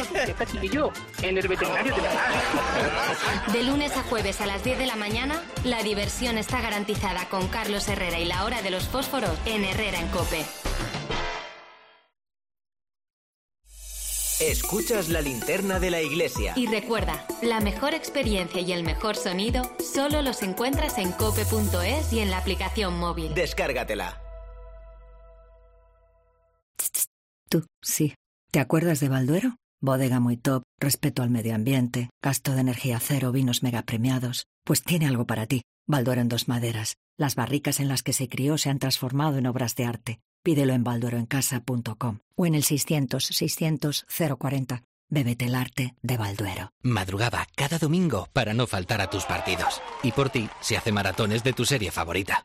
[0.60, 4.86] que yo, en el veterinario de la de lunes a jueves a las 10 de
[4.86, 9.38] la mañana, la diversión está garantizada con Carlos Herrera y la hora de los fósforos
[9.46, 10.44] en Herrera en Cope.
[14.40, 16.54] Escuchas la linterna de la iglesia.
[16.56, 22.18] Y recuerda, la mejor experiencia y el mejor sonido solo los encuentras en cope.es y
[22.18, 23.32] en la aplicación móvil.
[23.34, 24.20] Descárgatela.
[27.48, 28.14] Tú, sí.
[28.50, 29.56] ¿Te acuerdas de Balduero?
[29.84, 34.46] Bodega muy top, respeto al medio ambiente, gasto de energía cero, vinos mega premiados.
[34.64, 35.62] Pues tiene algo para ti.
[35.88, 36.94] Baldor en dos maderas.
[37.18, 40.20] Las barricas en las que se crió se han transformado en obras de arte.
[40.44, 44.06] Pídelo en baldueroencasa.com o en el 600 600
[44.38, 44.84] 040.
[45.12, 46.72] Bébete el arte de Balduero.
[46.80, 49.82] Madrugaba cada domingo para no faltar a tus partidos.
[50.02, 52.42] Y por ti se hace maratones de tu serie favorita.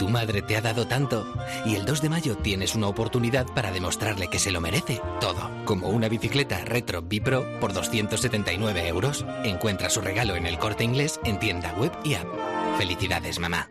[0.00, 1.32] Tu madre te ha dado tanto
[1.64, 5.48] y el 2 de mayo tienes una oportunidad para demostrarle que se lo merece todo.
[5.64, 9.24] Como una bicicleta Retro Bipro por 279 euros.
[9.44, 12.26] Encuentra su regalo en el corte inglés en tienda web y app.
[12.78, 13.70] Felicidades, mamá.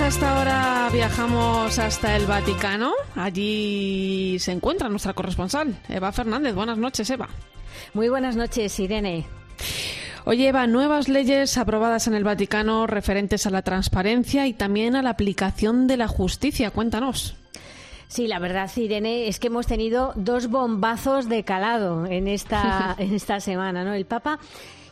[0.00, 2.92] Hasta ahora viajamos hasta el Vaticano.
[3.14, 6.54] Allí se encuentra nuestra corresponsal, Eva Fernández.
[6.54, 7.28] Buenas noches, Eva.
[7.94, 9.26] Muy buenas noches, Irene.
[10.24, 15.02] Oye, Eva, nuevas leyes aprobadas en el Vaticano referentes a la transparencia y también a
[15.02, 16.70] la aplicación de la justicia.
[16.70, 17.36] Cuéntanos.
[18.08, 23.14] Sí, la verdad, Irene, es que hemos tenido dos bombazos de calado en esta, en
[23.14, 23.94] esta semana, ¿no?
[23.94, 24.40] El Papa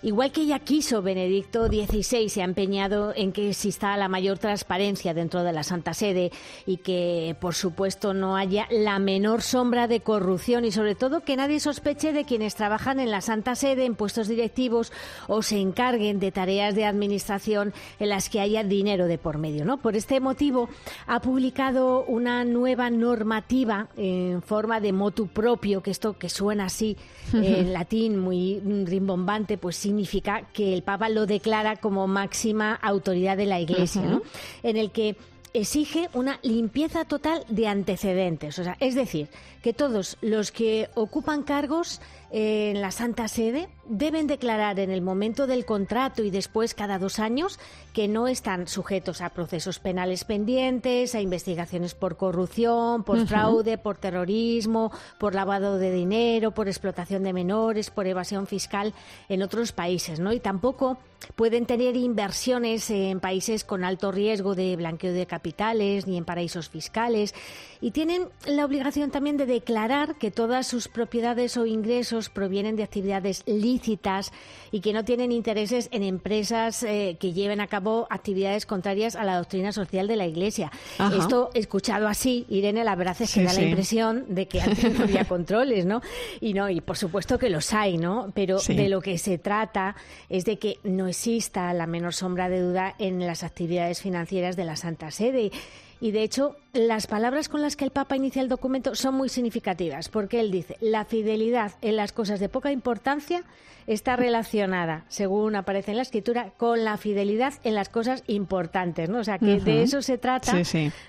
[0.05, 5.15] Igual que ya quiso Benedicto XVI, se ha empeñado en que exista la mayor transparencia
[5.15, 6.31] dentro de la Santa Sede
[6.67, 11.37] y que, por supuesto, no haya la menor sombra de corrupción y, sobre todo, que
[11.37, 14.93] nadie sospeche de quienes trabajan en la Santa Sede en puestos directivos
[15.27, 19.65] o se encarguen de tareas de administración en las que haya dinero de por medio.
[19.65, 19.79] ¿no?
[19.79, 20.69] Por este motivo,
[21.07, 26.99] ha publicado una nueva normativa en forma de motu propio, que esto que suena así
[27.33, 33.37] en latín muy rimbombante, pues sí significa que el Papa lo declara como máxima autoridad
[33.37, 34.23] de la Iglesia, ¿no?
[34.65, 35.17] en el que
[35.53, 38.59] exige una limpieza total de antecedentes.
[38.59, 39.29] O sea, es decir,
[39.65, 45.47] que todos los que ocupan cargos en la Santa Sede deben declarar en el momento
[45.47, 47.59] del contrato y después cada dos años
[47.95, 53.97] que no están sujetos a procesos penales pendientes, a investigaciones por corrupción, por fraude, por
[53.97, 58.93] terrorismo, por lavado de dinero, por explotación de menores, por evasión fiscal
[59.31, 60.33] en otros países, ¿no?
[60.33, 60.99] Y tampoco
[61.37, 66.69] pueden tener inversiones en países con alto riesgo de blanqueo de capitales ni en paraísos
[66.69, 67.35] fiscales
[67.81, 72.83] y tienen la obligación también de declarar que todas sus propiedades o ingresos provienen de
[72.83, 74.33] actividades lícitas
[74.73, 79.25] y que no tienen intereses en empresas eh, que lleven a cabo actividades contrarias a
[79.25, 80.73] la doctrina social de la Iglesia.
[81.17, 85.05] Esto, escuchado así, Irene, la verdad es que da la impresión de que antes no
[85.05, 86.03] había controles, ¿no?
[86.41, 88.33] Y no, y por supuesto que los hay, ¿no?
[88.35, 89.95] Pero de lo que se trata
[90.29, 94.65] es de que no exista la menor sombra de duda en las actividades financieras de
[94.65, 95.53] la Santa Sede.
[96.01, 99.29] Y de hecho, las palabras con las que el Papa inicia el documento son muy
[99.29, 103.45] significativas, porque él dice, la fidelidad en las cosas de poca importancia
[103.87, 109.19] está relacionada, según aparece en la escritura, con la fidelidad en las cosas importantes, ¿no?
[109.19, 110.55] O sea, que de eso se trata,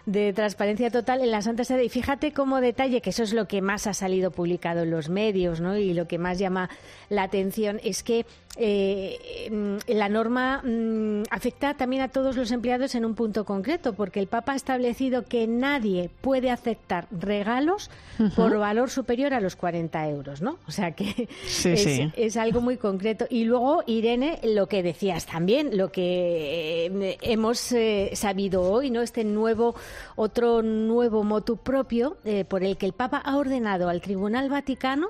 [0.05, 1.85] de transparencia total en la Santa Sede.
[1.85, 5.09] Y fíjate como detalle, que eso es lo que más ha salido publicado en los
[5.09, 5.77] medios, ¿no?
[5.77, 6.69] Y lo que más llama
[7.09, 8.25] la atención es que
[8.57, 14.19] eh, la norma mm, afecta también a todos los empleados en un punto concreto, porque
[14.19, 17.89] el Papa ha establecido que nadie puede aceptar regalos
[18.35, 20.57] por valor superior a los 40 euros, ¿no?
[20.67, 21.27] O sea que
[22.15, 23.25] es, algo muy concreto.
[23.29, 29.01] Y luego, Irene, lo que decías también, lo que eh, hemos eh, sabido hoy, ¿no?
[29.01, 29.75] Este nuevo,
[30.15, 35.09] otro nuevo motu propio por el que el Papa ha ordenado al Tribunal Vaticano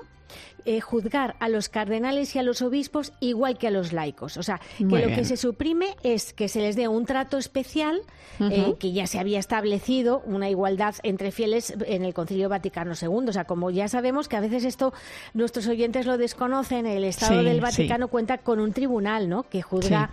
[0.64, 4.36] eh, juzgar a los cardenales y a los obispos igual que a los laicos.
[4.36, 8.00] O sea, que lo que se suprime es que se les dé un trato especial,
[8.40, 13.28] eh, que ya se había establecido una igualdad entre fieles en el Concilio Vaticano II.
[13.28, 14.92] O sea, como ya sabemos que a veces esto
[15.34, 19.44] nuestros oyentes lo desconocen, el Estado del Vaticano cuenta con un tribunal, ¿no?
[19.44, 20.10] Que juzga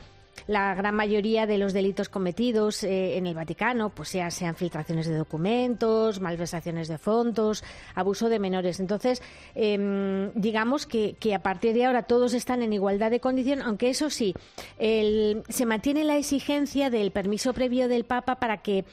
[0.48, 5.08] la gran mayoría de los delitos cometidos eh, en el Vaticano, pues sean, sean filtraciones
[5.08, 7.64] de documentos, malversaciones de fondos,
[7.96, 8.80] abuso de menores.
[8.80, 9.22] Entonces,
[9.56, 14.10] em, digamos que, a partir de ahora todos están en igualdad de condición, aunque eso
[14.10, 14.34] sí,
[14.78, 18.86] se mantiene la exigencia del permiso previo del Papa para que,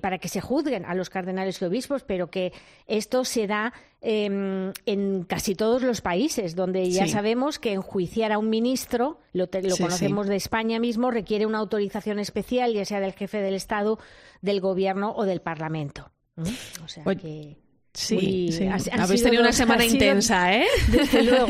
[0.00, 2.52] para que se juzguen a los cardenales y obispos, pero que
[2.86, 3.72] esto se da
[4.06, 9.48] Em, en casi todos los países, donde ya sabemos que enjuiciar a un ministro, lo,
[9.48, 13.98] conocemos de España mismo, requiere una autorización especial, ya sea del jefe del Estado,
[14.42, 16.10] del Gobierno o del Parlamento.
[16.36, 17.56] O sea que...
[17.94, 18.68] Sí, sí.
[18.92, 20.66] habéis tenido una semana intensa, ¿eh?
[20.88, 21.46] Desde luego.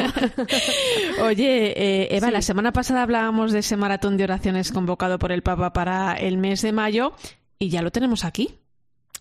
[1.24, 5.42] Oye, eh, Eva, la semana pasada hablábamos de ese maratón de oraciones convocado por el
[5.42, 7.14] Papa para el mes de mayo
[7.58, 8.60] y ya lo tenemos aquí.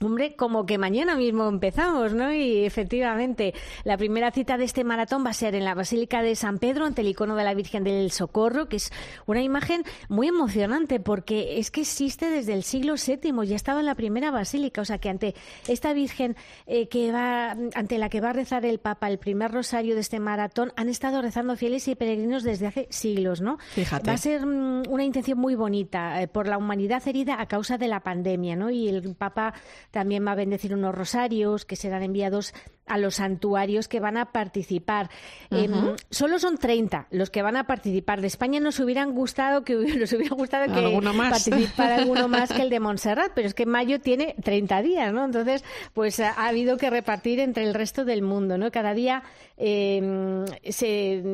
[0.01, 2.33] Hombre, como que mañana mismo empezamos, ¿no?
[2.33, 6.35] Y efectivamente, la primera cita de este maratón va a ser en la Basílica de
[6.35, 8.91] San Pedro, ante el icono de la Virgen del Socorro, que es
[9.27, 13.85] una imagen muy emocionante porque es que existe desde el siglo VII, ya estaba en
[13.85, 15.35] la primera basílica, o sea que ante
[15.67, 16.35] esta Virgen
[16.65, 20.01] eh, que va, ante la que va a rezar el Papa el primer rosario de
[20.01, 23.57] este maratón, han estado rezando fieles y peregrinos desde hace siglos, ¿no?
[23.75, 24.07] Fíjate.
[24.07, 27.77] Va a ser mm, una intención muy bonita eh, por la humanidad herida a causa
[27.77, 28.69] de la pandemia, ¿no?
[28.69, 29.53] Y el Papa
[29.93, 32.51] también va a bendecir unos rosarios que serán enviados
[32.85, 35.09] a los santuarios que van a participar.
[35.51, 35.69] Eh,
[36.09, 38.21] solo son 30 los que van a participar.
[38.21, 40.81] De España nos hubieran gustado que nos hubiera gustado que
[41.29, 45.25] participara alguno más que el de Montserrat, pero es que mayo tiene 30 días, ¿no?
[45.25, 45.63] Entonces,
[45.93, 48.71] pues ha, habido que repartir entre el resto del mundo, ¿no?
[48.71, 49.23] Cada día
[49.57, 49.97] eh,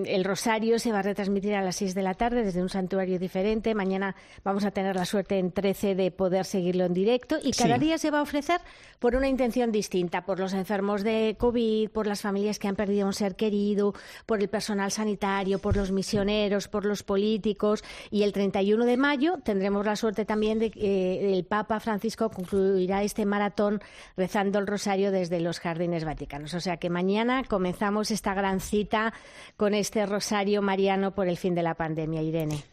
[0.06, 3.18] el rosario se va a retransmitir a las 6 de la tarde desde un santuario
[3.18, 3.74] diferente.
[3.74, 7.78] Mañana vamos a tener la suerte en 13 de poder seguirlo en directo y cada
[7.78, 8.62] día se va a ofrecer
[9.00, 13.08] por una intención distinta, por los enfermos de COVID, por las familias que han perdido
[13.08, 13.96] un ser querido,
[14.28, 17.84] por el personal sanitario, por los misioneros, por los políticos.
[18.12, 22.30] Y el 31 de mayo tendremos la suerte también de que eh, el Papa Francisco
[22.30, 23.82] concluirá este maratón
[24.16, 26.54] rezando el rosario desde los jardines vaticanos.
[26.54, 29.14] O sea que mañana comenzamos esta gran cita
[29.58, 32.64] con este rosario mariano por el fin de la pandemia, Irene.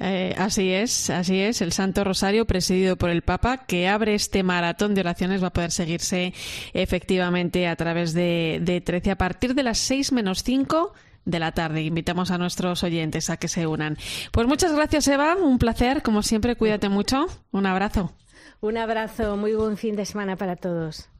[0.00, 1.60] Eh, así es, así es.
[1.60, 5.52] El Santo Rosario, presidido por el Papa, que abre este maratón de oraciones, va a
[5.52, 6.32] poder seguirse
[6.72, 10.94] efectivamente a través de, de 13 a partir de las 6 menos 5
[11.26, 11.82] de la tarde.
[11.82, 13.98] Invitamos a nuestros oyentes a que se unan.
[14.32, 15.36] Pues muchas gracias, Eva.
[15.36, 16.02] Un placer.
[16.02, 17.26] Como siempre, cuídate mucho.
[17.52, 18.12] Un abrazo.
[18.60, 19.36] Un abrazo.
[19.36, 21.10] Muy buen fin de semana para todos.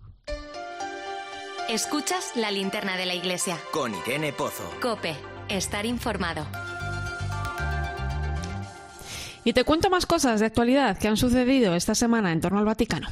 [1.69, 3.57] Escuchas la linterna de la iglesia.
[3.73, 4.65] Con Irene Pozo.
[4.81, 5.15] Cope.
[5.49, 6.47] Estar informado.
[9.45, 12.65] Y te cuento más cosas de actualidad que han sucedido esta semana en torno al
[12.65, 13.09] Vaticano.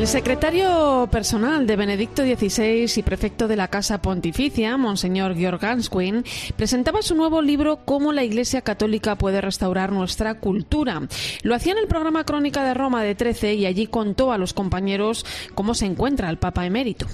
[0.00, 6.24] El secretario personal de Benedicto XVI y prefecto de la Casa Pontificia, Monseñor Georg Ganswin,
[6.56, 11.02] presentaba su nuevo libro Cómo la Iglesia Católica puede restaurar nuestra cultura.
[11.42, 14.54] Lo hacía en el programa Crónica de Roma de 13 y allí contó a los
[14.54, 17.06] compañeros cómo se encuentra el Papa emérito.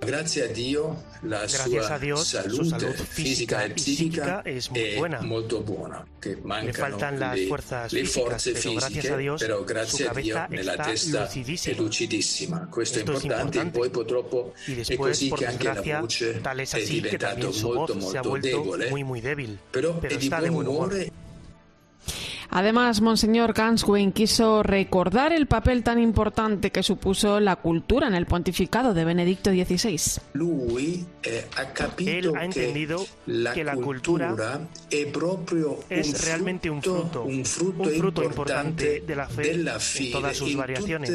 [0.00, 5.20] Gracias a Dios, la Gracias a Dios, su salud física y psíquica es muy buena.
[5.20, 10.46] buena que Le faltan las fuerzas físicas, pero gracias a Dios, pero cabeza a Dio,
[10.48, 11.74] nella testa lucidísima.
[11.74, 12.68] è lucidissima.
[12.70, 13.76] Questo Esto è es importante, importante.
[13.76, 17.52] e poi purtroppo Y è después, così por che anche la voce tal es è
[17.52, 21.10] su molto molto debole, muy muy débil, però è pero di buon umore
[22.50, 28.26] Además, Monseñor Ganswin quiso recordar el papel tan importante que supuso la cultura en el
[28.26, 30.20] pontificado de Benedicto XVI.
[30.32, 36.82] lui eh, ha capito Él ha entendido la que la cultura es un realmente un
[36.82, 41.10] fruto, un fruto importante importante de la fe en todas sus in variaciones.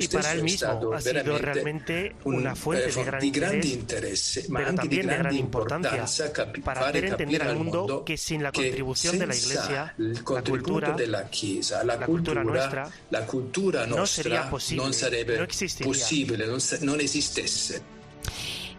[0.00, 4.74] Y para él mismo ha sido realmente un, una fuente eh, de gran interés, pero
[4.74, 6.04] también de gran importancia
[6.64, 10.92] para hacer entender al mundo que sin la contribución de la Iglesia, la contributo cultura,
[10.92, 16.78] della Chiesa la, la cultura nuestra, la cultura no nostra posible, sarebbe no non, sa-
[16.80, 17.82] non esistesse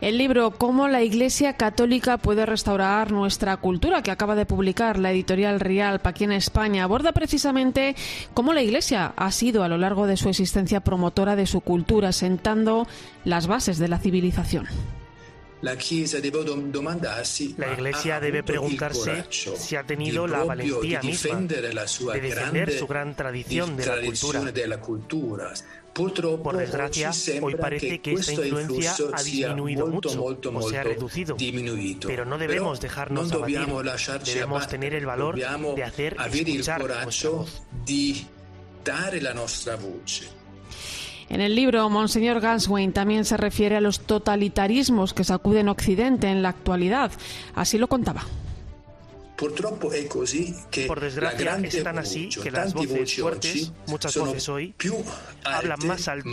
[0.01, 5.11] El libro Cómo la Iglesia Católica puede restaurar nuestra cultura, que acaba de publicar la
[5.11, 7.95] editorial Real aquí en España, aborda precisamente
[8.33, 12.11] cómo la Iglesia ha sido a lo largo de su existencia promotora de su cultura,
[12.11, 12.87] sentando
[13.23, 14.67] las bases de la civilización.
[17.57, 23.75] La Iglesia debe preguntarse si ha tenido la valentía misma de defender su gran tradición
[23.75, 24.51] di de la cultura.
[24.51, 25.53] della cultura.
[25.91, 27.09] Purtroppo Por desgracia,
[27.41, 31.37] hoy parece que esta influencia ha disminuido molto, mucho, molto, o se ha reducido.
[32.05, 33.65] Pero no debemos dejarnos abatir.
[34.25, 37.61] Debemos tener el valor de hacer escuchar nuestra voz.
[37.85, 38.27] di
[38.83, 40.34] dare la nostra voce.
[41.29, 46.43] En el libro, Monseñor Ganswein también se refiere a los totalitarismos que sacuden Occidente en
[46.43, 47.11] la actualidad.
[47.55, 48.23] Así lo contaba.
[49.35, 54.47] Purtroppo è così che Por desgracia es tan así que las voces fuertes, muchas voces
[54.47, 54.73] hoy,
[55.43, 56.29] hablan más alto,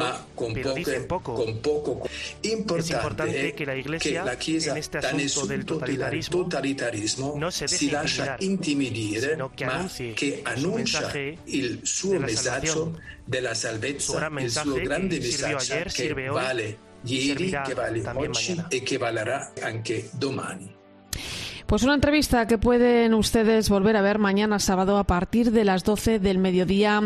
[0.55, 1.35] pero dicen poco.
[1.35, 2.09] Con poco.
[2.41, 9.51] es importante que la Iglesia, en este asunto del totalitarismo, no se deje intimidire, sino
[9.51, 11.13] que anuncie che annuncia
[11.47, 17.75] il suo messaggio della salvezza, gran il suo grande messaggio che vale y ieri, che
[17.75, 20.82] vale también oggi e che valerà anche domani.
[21.67, 25.85] Pues una entrevista que pueden ustedes volver a ver mañana sábado a partir de las
[25.85, 27.01] 12 del mediodía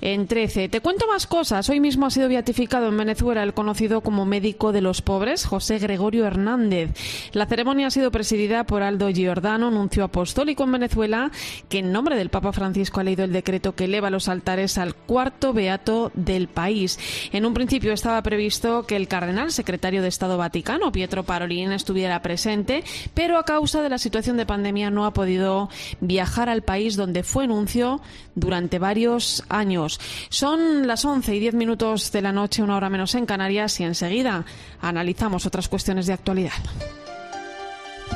[0.00, 0.68] en 13.
[0.68, 1.68] Te cuento más cosas.
[1.68, 5.78] Hoy mismo ha sido beatificado en Venezuela el conocido como médico de los pobres, José
[5.78, 6.90] Gregorio Hernández.
[7.32, 11.32] La ceremonia ha sido presidida por Aldo Giordano, nuncio apostólico en Venezuela,
[11.68, 14.94] que en nombre del Papa Francisco ha leído el decreto que eleva los altares al
[14.94, 16.98] cuarto beato del país.
[17.32, 22.22] En un principio estaba previsto que el cardenal secretario de Estado Vaticano, Pietro Parolin, estuviera
[22.22, 22.84] presente,
[23.14, 27.22] pero a causa de la situación de pandemia no ha podido viajar al país donde
[27.22, 28.02] fue nuncio
[28.34, 29.98] durante varios años.
[30.28, 33.84] Son las 11 y 10 minutos de la noche, una hora menos en Canarias, y
[33.84, 34.44] enseguida
[34.82, 36.52] analizamos otras cuestiones de actualidad.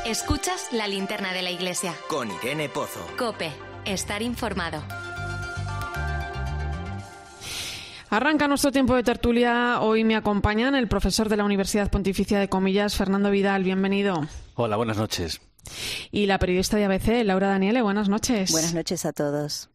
[0.04, 1.94] Escuchas la linterna de la iglesia.
[2.08, 3.00] Con Irene Pozo.
[3.16, 3.50] Cope,
[3.86, 4.82] estar informado.
[8.10, 9.80] Arranca nuestro tiempo de tertulia.
[9.80, 13.64] Hoy me acompañan el profesor de la Universidad Pontificia de Comillas, Fernando Vidal.
[13.64, 14.28] Bienvenido.
[14.54, 15.40] Hola, buenas noches.
[16.10, 17.82] Y la periodista de ABC, Laura Daniele.
[17.82, 18.52] Buenas noches.
[18.52, 19.70] Buenas noches a todos.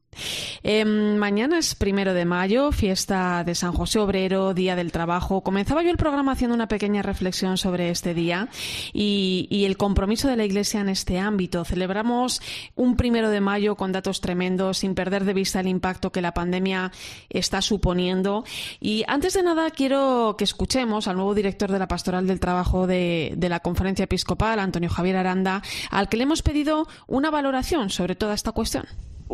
[0.64, 5.42] Eh, mañana es primero de mayo, fiesta de San José Obrero, Día del Trabajo.
[5.42, 8.50] Comenzaba yo el programa haciendo una pequeña reflexión sobre este día
[8.94, 11.64] y, el compromiso de la Iglesia en este ámbito.
[11.66, 12.42] Celebramos
[12.76, 16.34] un primero de mayo con datos tremendos, sin perder de vista el impacto que la
[16.34, 16.92] pandemia
[17.30, 18.44] está suponiendo.
[18.80, 22.88] Y antes de nada, quiero que escuchemos al nuevo director de la Pastoral del Trabajo
[22.88, 28.16] de la Conferencia Episcopal, Antonio Javier Aranda, al que le hemos pedido una valoración sobre
[28.16, 28.86] toda esta cuestión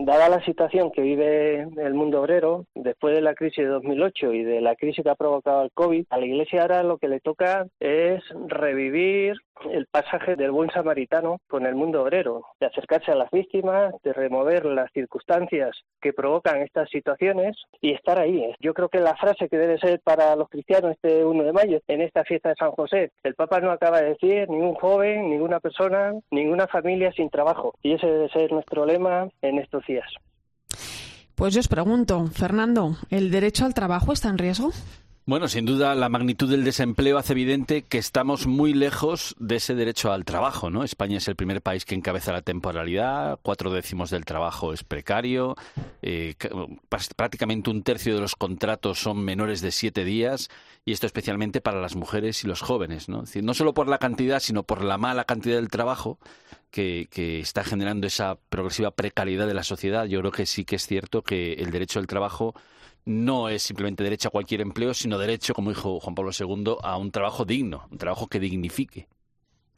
[0.05, 4.43] dada la situación que vive el mundo obrero después de la crisis de 2008 y
[4.43, 7.19] de la crisis que ha provocado el COVID, a la Iglesia ahora lo que le
[7.19, 9.37] toca es revivir
[9.71, 14.13] el pasaje del buen samaritano con el mundo obrero, de acercarse a las víctimas, de
[14.13, 18.53] remover las circunstancias que provocan estas situaciones y estar ahí.
[18.59, 21.79] Yo creo que la frase que debe ser para los cristianos este 1 de mayo,
[21.87, 25.59] en esta fiesta de San José, el Papa no acaba de decir ningún joven, ninguna
[25.59, 27.75] persona, ninguna familia sin trabajo.
[27.81, 30.07] Y ese debe ser nuestro lema en estos días.
[31.35, 34.71] Pues yo os pregunto, Fernando, ¿el derecho al trabajo está en riesgo?
[35.29, 39.75] Bueno, sin duda la magnitud del desempleo hace evidente que estamos muy lejos de ese
[39.75, 40.85] derecho al trabajo, ¿no?
[40.85, 45.57] España es el primer país que encabeza la temporalidad, cuatro décimos del trabajo es precario,
[46.01, 46.35] eh,
[47.17, 50.47] prácticamente un tercio de los contratos son menores de siete días
[50.85, 53.25] y esto especialmente para las mujeres y los jóvenes, ¿no?
[53.41, 56.19] No solo por la cantidad, sino por la mala cantidad del trabajo
[56.71, 60.05] que, que está generando esa progresiva precariedad de la sociedad.
[60.05, 62.55] Yo creo que sí que es cierto que el derecho al trabajo
[63.07, 66.97] no es simplemente derecho a cualquier empleo, sino derecho, como dijo Juan Pablo II, a
[66.97, 69.07] un trabajo digno, un trabajo que dignifique.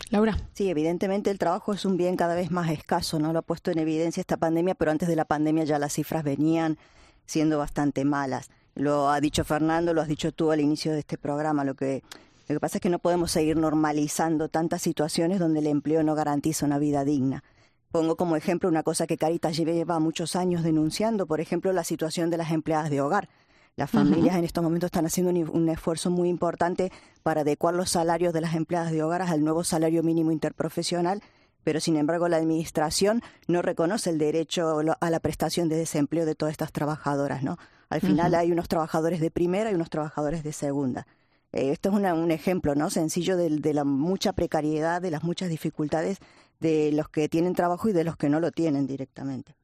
[0.09, 0.35] Laura.
[0.53, 3.31] Sí, evidentemente el trabajo es un bien cada vez más escaso, ¿no?
[3.31, 6.23] Lo ha puesto en evidencia esta pandemia, pero antes de la pandemia ya las cifras
[6.23, 6.79] venían
[7.27, 8.49] siendo bastante malas.
[8.73, 11.63] Lo ha dicho Fernando, lo has dicho tú al inicio de este programa.
[11.63, 12.01] Lo que,
[12.47, 16.15] lo que pasa es que no podemos seguir normalizando tantas situaciones donde el empleo no
[16.15, 17.43] garantiza una vida digna.
[17.91, 22.29] Pongo como ejemplo una cosa que Caritas lleva muchos años denunciando, por ejemplo, la situación
[22.29, 23.29] de las empleadas de hogar.
[23.75, 24.39] Las familias uh -huh.
[24.39, 26.91] en estos momentos están haciendo un, un, esfuerzo muy importante
[27.23, 31.23] para adecuar los salarios de las empleadas de hogar al nuevo salario mínimo interprofesional,
[31.63, 36.35] pero sin embargo la Administración no reconoce el derecho a la prestación de desempleo de
[36.35, 37.41] todas estas trabajadoras.
[37.41, 37.57] ¿no?
[37.89, 38.39] Al final uh -huh.
[38.39, 41.07] hay unos trabajadores de primera y unos trabajadores de segunda.
[41.53, 42.89] Eh, esto es una, un ejemplo ¿no?
[42.89, 46.19] sencillo de, de la mucha precariedad, de las muchas dificultades
[46.59, 49.55] de los que tienen trabajo y de los que no lo tienen directamente.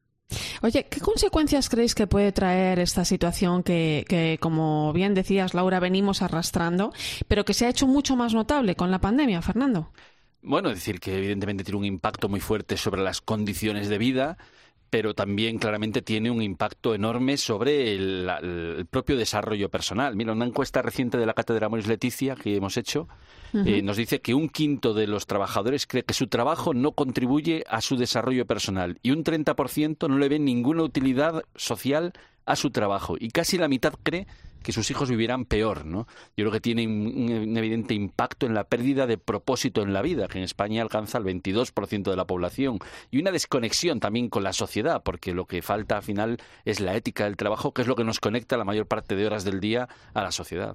[0.62, 5.78] Oye, ¿qué consecuencias creéis que puede traer esta situación que, que, como bien decías, Laura,
[5.78, 6.92] venimos arrastrando,
[7.28, 9.92] pero que se ha hecho mucho más notable con la pandemia, Fernando?
[10.42, 14.38] Bueno, es decir, que evidentemente tiene un impacto muy fuerte sobre las condiciones de vida,
[14.90, 20.16] pero también claramente tiene un impacto enorme sobre el, el, propio desarrollo personal.
[20.16, 23.08] Mira, una encuesta reciente de la Cátedra Moris Leticia que hemos hecho
[23.52, 23.66] uh -huh.
[23.66, 27.64] eh, nos dice que un quinto de los trabajadores cree que su trabajo no contribuye
[27.68, 32.12] a su desarrollo personal y un 30% no le ve ninguna utilidad social
[32.44, 34.26] a su trabajo y casi la mitad cree
[34.66, 36.08] que sus hijos vivirán peor, ¿no?
[36.36, 40.02] Yo creo que tiene un, un, evidente impacto en la pérdida de propósito en la
[40.02, 42.80] vida, que en España alcanza el 22% de la población,
[43.12, 46.96] y una desconexión también con la sociedad, porque lo que falta al final es la
[46.96, 49.60] ética del trabajo, que es lo que nos conecta la mayor parte de horas del
[49.60, 50.74] día a la sociedad.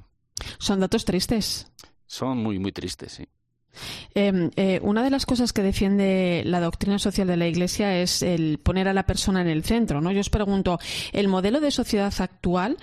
[0.58, 1.70] Son datos tristes.
[2.08, 3.28] Son muy, muy tristes, sí.
[4.14, 8.22] Em, eh, una de las cosas que defiende la doctrina social de la Iglesia es
[8.22, 10.00] el poner a la persona en el centro.
[10.00, 10.12] ¿no?
[10.12, 10.80] Yo os pregunto,
[11.12, 12.78] ¿el modelo de sociedad actual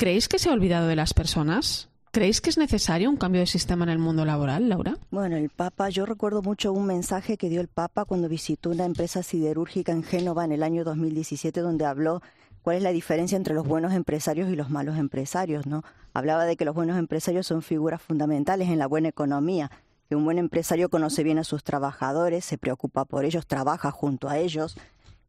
[0.00, 1.90] creéis que se ha olvidado de las personas?
[2.10, 4.96] ¿Creéis que es necesario un cambio de sistema en el mundo laboral, Laura?
[5.10, 8.86] Bueno, el Papa, yo recuerdo mucho un mensaje que dio el Papa cuando visitó una
[8.86, 12.22] empresa siderúrgica en Génova en el año 2017, donde habló
[12.62, 15.84] cuál es la diferencia entre los buenos empresarios y los malos empresarios, ¿no?
[16.14, 19.70] Hablaba de que los buenos empresarios son figuras fundamentales en la buena economía,
[20.08, 24.30] que un buen empresario conoce bien a sus trabajadores, se preocupa por ellos, trabaja junto
[24.30, 24.78] a ellos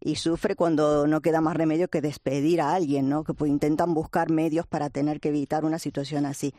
[0.01, 3.23] y sufre cuando no queda más remedio que despedir a alguien, ¿no?
[3.23, 6.53] Que pues, intentan buscar medios para tener que evitar una situación así.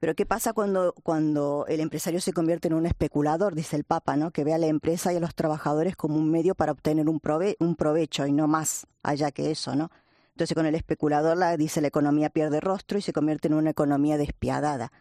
[0.00, 3.54] Pero ¿qué pasa cuando, cuando el empresario se convierte en un especulador?
[3.54, 4.30] Dice el Papa, ¿no?
[4.30, 7.20] Que ve a la empresa y a los trabajadores como un medio para obtener un,
[7.20, 9.90] prove un provecho y no más allá que eso, ¿no?
[10.30, 13.70] Entonces con el especulador la, dice la economía pierde rostro y se convierte en una
[13.70, 14.92] economía despiadada.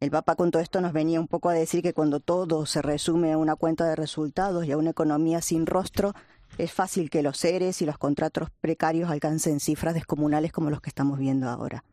[0.00, 2.82] El Papa con todo esto nos venía un poco a decir que cuando todo se
[2.82, 6.12] resume a una cuenta de resultados y a una economía sin rostro,
[6.58, 10.90] es fácil que los seres y los contratos precarios alcancen cifras descomunales como los que
[10.90, 11.84] estamos viendo ahora.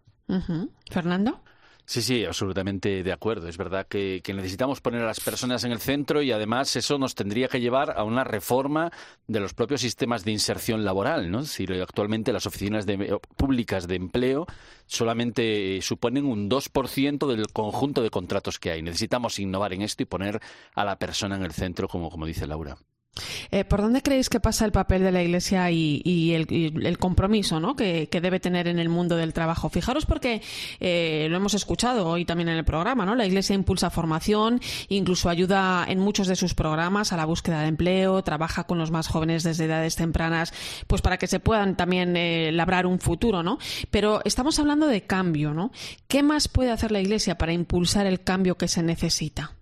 [0.91, 1.41] Fernando.
[1.89, 3.47] Sí, sí, absolutamente de acuerdo.
[3.47, 7.15] Es verdad que, necesitamos poner a las personas en el centro y además eso nos
[7.15, 8.91] tendría que llevar a una reforma
[9.25, 11.31] de los propios sistemas de inserción laboral.
[11.31, 11.43] ¿no?
[11.43, 12.85] Si actualmente las oficinas
[13.37, 14.47] públicas de empleo
[14.85, 18.81] solamente suponen un 2% del conjunto de contratos que hay.
[18.81, 20.41] Necesitamos innovar en esto y poner
[20.75, 22.77] a la persona en el centro, como, como dice Laura.
[23.51, 27.75] Eh, ¿Por dónde creéis que pasa el papel de la Iglesia y, el, compromiso ¿no?
[27.75, 29.69] que, debe tener en el mundo del trabajo?
[29.69, 30.41] Fijaros porque
[30.79, 33.15] eh, lo hemos escuchado hoy también en el programa, ¿no?
[33.15, 34.59] La Iglesia impulsa formación,
[34.89, 38.91] incluso ayuda en muchos de sus programas a la búsqueda de empleo, trabaja con los
[38.91, 40.53] más jóvenes desde edades tempranas,
[40.87, 43.59] pues para que se puedan también eh, labrar un futuro, ¿no?
[43.91, 45.71] Pero estamos hablando de cambio, ¿no?
[46.07, 49.53] ¿Qué más puede hacer la Iglesia para impulsar el cambio que se necesita?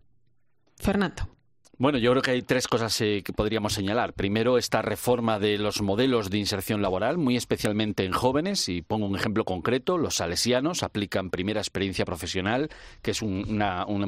[0.78, 1.35] Fernando.
[1.78, 4.14] Bueno, yo creo que hay tres cosas eh, que podríamos señalar.
[4.14, 9.08] Primero, esta reforma de los modelos de inserción laboral, muy especialmente en jóvenes, y pongo
[9.08, 12.70] un ejemplo concreto, los salesianos aplican primera experiencia profesional,
[13.02, 13.46] que es un,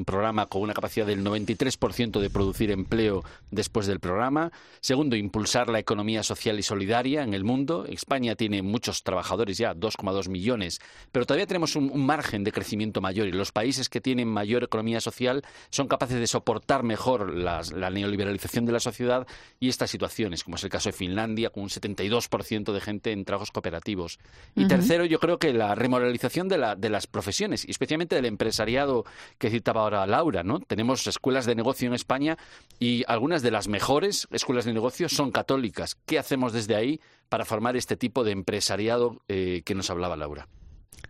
[0.05, 4.53] programa con una capacidad del 93% de producir empleo después del programa.
[4.79, 7.85] Segundo, impulsar la economía social y solidaria en el mundo.
[7.85, 10.79] España tiene muchos trabajadores ya, 2,2 millones,
[11.11, 15.01] pero todavía tenemos un margen de crecimiento mayor y los países que tienen mayor economía
[15.01, 19.27] social son capaces de soportar mejor la la neoliberalización de la sociedad
[19.59, 23.25] y estas situaciones, como es el caso de Finlandia, con un 72% de gente en
[23.25, 24.19] trabajos cooperativos.
[24.55, 29.05] Y tercero, yo creo que la remoralización de, de las profesiones, y especialmente del empresariado
[29.37, 30.43] que citaba ahora Laura.
[30.43, 30.59] ¿no?
[30.59, 32.37] Tenemos escuelas de negocio en España
[32.79, 35.95] y algunas de las mejores escuelas de negocio son católicas.
[36.05, 36.99] ¿Qué hacemos desde ahí
[37.29, 40.47] para formar este tipo de empresariado eh, que nos hablaba Laura?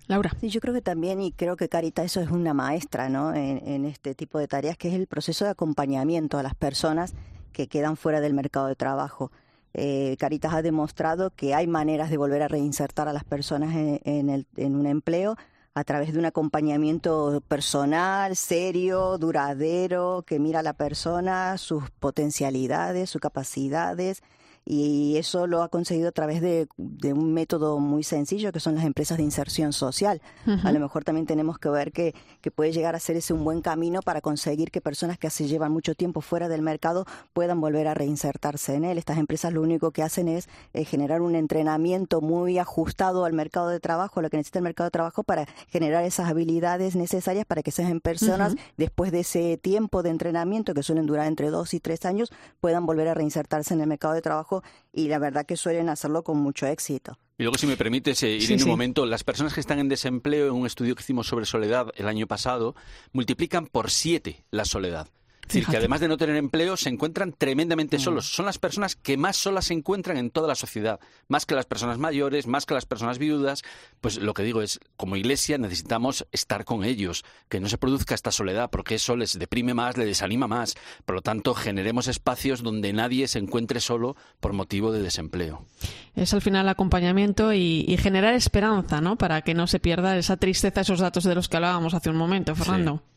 [0.07, 0.31] Laura.
[0.39, 3.33] Sí, yo creo que también, y creo que Carita eso es una maestra ¿no?
[3.33, 7.13] en, este tipo de tareas, que es el proceso de acompañamiento a las personas
[7.51, 9.31] que quedan fuera del mercado de trabajo.
[9.73, 14.29] Eh, Caritas ha demostrado que hay maneras de volver a reinsertar a las personas en,
[14.29, 15.35] el, en un empleo
[15.73, 23.09] a través de un acompañamiento personal, serio, duradero, que mira a la persona, sus potencialidades,
[23.09, 24.23] sus capacidades,
[24.69, 28.83] y eso lo ha conseguido a través de, un método muy sencillo que son las
[28.83, 30.21] empresas de inserción social.
[30.63, 33.45] A lo mejor también tenemos que ver que, que puede llegar a ser ese un
[33.45, 37.61] buen camino para conseguir que personas que se llevan mucho tiempo fuera del mercado puedan
[37.61, 38.97] volver a reinsertarse en él.
[38.97, 43.69] Estas empresas lo único que hacen es eh, generar un entrenamiento muy ajustado al mercado
[43.69, 47.63] de trabajo, lo que necesita el mercado de trabajo para generar esas habilidades necesarias para
[47.63, 51.79] que esas personas, después de ese tiempo de entrenamiento, que suelen durar entre dos y
[51.79, 54.56] tres años, puedan volver a reinsertarse en el mercado de trabajo
[54.91, 57.17] y la verdad que suelen hacerlo con mucho éxito.
[57.37, 59.89] Y luego, si me permites eh, ir en un momento, las personas que están en
[59.89, 62.75] desempleo, en un estudio que hicimos sobre soledad el año pasado,
[63.13, 65.07] multiplican por siete la soledad.
[65.47, 68.01] Es decir, que además de no tener empleo, se encuentran tremendamente mm.
[68.01, 68.27] solos.
[68.27, 70.99] Son las personas que más solas se encuentran en toda la sociedad.
[71.29, 73.63] Más que las personas mayores, más que las personas viudas.
[74.01, 78.13] Pues lo que digo es, como iglesia necesitamos estar con ellos, que no se produzca
[78.13, 80.75] esta soledad, porque eso les deprime más, les desanima más.
[81.05, 85.65] Por lo tanto, generemos espacios donde nadie se encuentre solo por motivo de desempleo.
[86.13, 89.17] Es al final acompañamiento y, generar esperanza, ¿no?
[89.17, 92.17] Para que no se pierda esa tristeza, esos datos de los que hablábamos hace un
[92.17, 92.97] momento, Fernando.
[92.97, 93.16] Sí,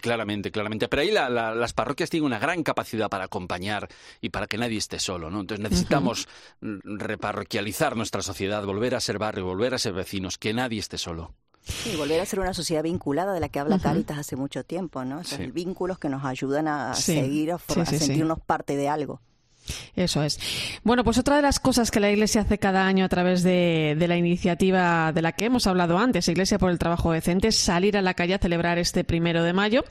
[0.00, 0.88] claramente, claramente.
[0.88, 3.88] Pero ahí las parroquias tienen una gran capacidad para acompañar
[4.20, 5.40] y para que nadie esté solo, ¿no?
[5.40, 6.28] Entonces necesitamos
[6.60, 11.34] reparroquializar nuestra sociedad, volver a ser barrio, volver a ser vecinos, que nadie esté solo.
[11.64, 15.04] Sí, volver a ser una sociedad vinculada de la que habla Caritas hace mucho tiempo,
[15.04, 15.20] ¿no?
[15.20, 19.20] Esos vínculos que nos ayudan a seguir, a, sentirnos parte de algo.
[19.94, 20.38] Eso es.
[20.82, 23.96] Bueno, pues otra de las cosas que la Iglesia hace cada año a través de,
[23.98, 27.96] la iniciativa de la que hemos hablado antes, Iglesia por el Trabajo Decente, es salir
[27.96, 29.84] a la calle a celebrar este primero de mayo.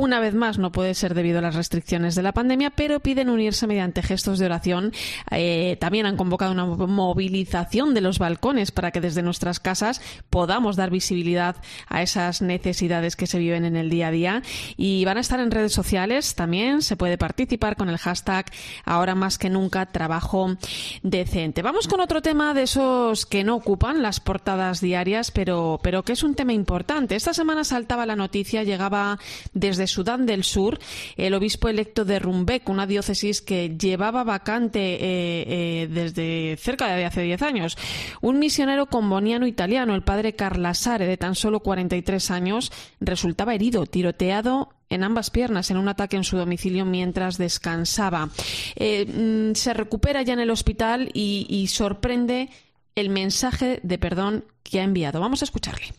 [0.00, 3.28] Una vez más, no puede ser debido a las restricciones de la pandemia, pero piden
[3.28, 4.94] unirse mediante gestos de oración.
[5.30, 10.76] Eh, también han convocado una movilización de los balcones para que desde nuestras casas podamos
[10.76, 14.42] dar visibilidad a esas necesidades que se viven en el día a día.
[14.78, 16.80] Y van a estar en redes sociales también.
[16.80, 18.46] Se puede participar con el hashtag
[18.86, 20.56] ahora más que nunca trabajo
[21.02, 21.60] decente.
[21.60, 26.14] Vamos con otro tema de esos que no ocupan las portadas diarias, pero, pero que
[26.14, 27.16] es un tema importante.
[27.16, 29.18] Esta semana saltaba la noticia, llegaba
[29.52, 30.78] desde Sudán del Sur
[31.16, 37.04] el obispo electo de Rumbek, una diócesis que llevaba vacante eh, eh, desde cerca de
[37.04, 37.76] hace 10 años.
[38.20, 44.70] Un misionero comboniano italiano, el padre Carlasare, de tan solo 43 años, resultaba herido, tiroteado
[44.88, 48.30] en ambas piernas en un ataque en su domicilio mientras descansaba.
[48.74, 52.48] Eh, mm, se recupera ya en el hospital y sorprende
[52.94, 55.20] el mensaje de perdón que ha enviado.
[55.20, 55.92] Vamos a escucharle.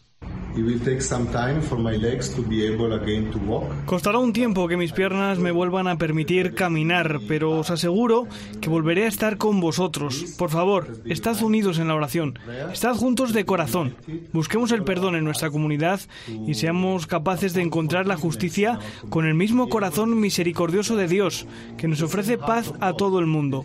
[3.85, 8.27] Costará un tiempo que mis piernas me vuelvan a permitir caminar, pero os aseguro
[8.59, 10.35] que volveré a estar con vosotros.
[10.37, 12.37] Por favor, estad unidos en la oración,
[12.71, 13.95] estad juntos de corazón.
[14.33, 16.01] Busquemos el perdón en nuestra comunidad
[16.45, 18.79] y seamos capaces de encontrar la justicia
[19.09, 21.45] con el mismo corazón misericordioso de Dios,
[21.77, 23.63] que nos ofrece paz a todo el mundo.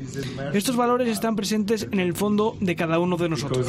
[0.52, 3.66] Estos valores están presentes en el fondo de cada uno de nosotros.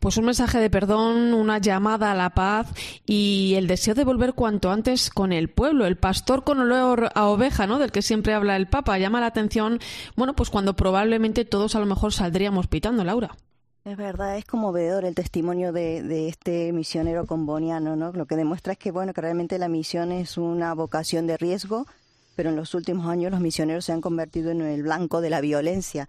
[0.00, 2.68] Pues un mensaje de perdón, una llamada a la paz
[3.06, 7.26] y el deseo de volver cuanto antes con el pueblo, el pastor con olor a
[7.26, 7.78] oveja, ¿no?
[7.78, 9.80] Del que siempre habla el Papa, llama la atención,
[10.14, 13.36] bueno, pues cuando probablemente todos a lo mejor saldríamos pitando, Laura.
[13.84, 18.12] Es verdad, es conmovedor el testimonio de, de, este misionero comboniano, ¿no?
[18.12, 21.86] Lo que demuestra es que, bueno, que realmente la misión es una vocación de riesgo,
[22.34, 25.40] pero en los últimos años los misioneros se han convertido en el blanco de la
[25.40, 26.08] violencia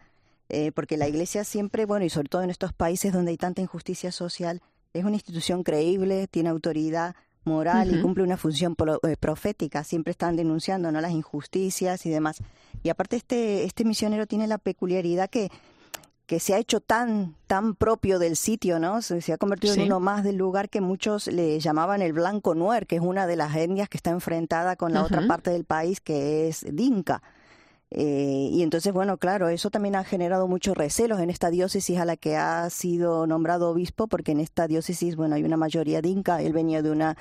[0.50, 3.62] eh, porque la Iglesia siempre, bueno, y sobre todo en estos países donde hay tanta
[3.62, 4.62] injusticia social,
[4.94, 9.84] es una institución creíble, tiene autoridad moral y cumple una función eh, profética.
[9.84, 11.02] Siempre están denunciando ¿no?
[11.02, 12.38] las injusticias y demás.
[12.84, 15.50] Y aparte este, este misionero tiene la peculiaridad que,
[16.28, 19.02] que se ha hecho tan, tan propio del sitio, ¿no?
[19.02, 22.86] Se, ha convertido en uno más del lugar que muchos le llamaban el Blanco Nuer,
[22.86, 26.02] que es una de las etnias que está enfrentada con la otra parte del país,
[26.02, 27.24] que es Dinka.
[27.90, 32.06] Eh, y entonces, bueno, claro, eso también ha generado muchos recelos en esta diócesis a
[32.06, 36.10] la que ha sido nombrado obispo, porque en esta diócesis, bueno, hay una mayoría de
[36.10, 37.16] Inca, él venía de una,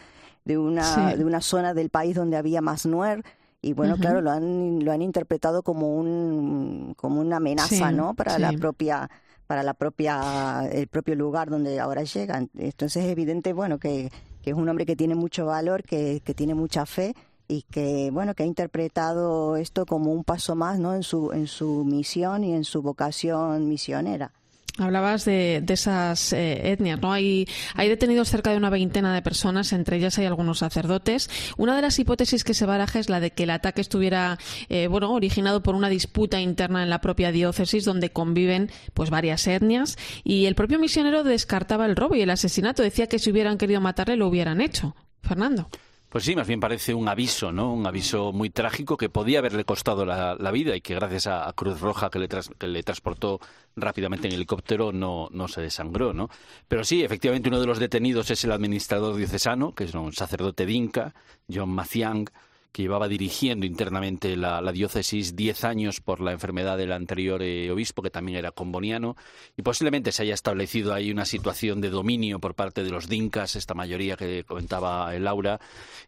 [0.44, 3.22] de una, de una zona del país donde había más Nuer,
[3.62, 8.14] y bueno, claro, lo han, lo han interpretado como un, como una amenaza, ¿no?
[8.14, 9.10] Para la propia,
[9.46, 12.48] para la propia, el propio lugar donde ahora llegan.
[12.56, 14.10] Entonces es evidente, bueno, que,
[14.42, 17.14] que es un hombre que tiene mucho valor, que, que tiene mucha fe,
[17.48, 21.46] y que bueno que ha interpretado esto como un paso más no en su en
[21.46, 24.32] su misión y en su vocación misionera
[24.78, 27.10] Hablabas de, esas eh, etnias, ¿no?
[27.10, 31.30] Hay, hay detenidos cerca de una veintena de personas, entre ellas hay algunos sacerdotes.
[31.56, 34.38] Una de las hipótesis que se baraja es la de que el ataque estuviera,
[34.68, 39.46] eh, bueno, originado por una disputa interna en la propia diócesis donde conviven, pues, varias
[39.46, 39.96] etnias.
[40.24, 42.82] Y el propio misionero descartaba el robo y el asesinato.
[42.82, 44.94] Decía que si hubieran querido matarle lo hubieran hecho.
[45.22, 45.70] Fernando.
[46.16, 47.74] Pues sí, más bien parece un aviso, ¿no?
[47.74, 51.78] Un aviso muy trágico que podía haberle costado la, vida y que gracias a, Cruz
[51.78, 53.38] Roja que le, transportó
[53.76, 56.30] rápidamente en helicóptero no, no se desangró, ¿no?
[56.68, 60.64] Pero sí, efectivamente uno de los detenidos es el administrador diocesano, que es un sacerdote
[60.64, 61.12] dinka,
[61.52, 62.30] John Maciang,
[62.76, 68.02] que llevaba dirigiendo internamente la, diócesis diez años por la enfermedad del anterior eh, obispo,
[68.02, 69.16] que también era comboniano,
[69.56, 73.56] y posiblemente se haya establecido ahí una situación de dominio por parte de los dinkas,
[73.56, 75.58] esta mayoría que comentaba Laura,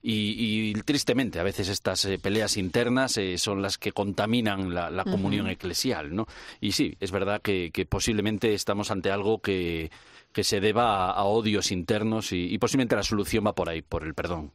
[0.02, 5.48] y, tristemente a veces estas eh, peleas internas eh, son las que contaminan la, comunión
[5.48, 6.26] eclesial, ¿no?
[6.60, 9.90] Y sí, es verdad que, posiblemente estamos ante algo que,
[10.34, 14.12] que se deba a, odios internos y posiblemente la solución va por ahí, por el
[14.12, 14.52] perdón.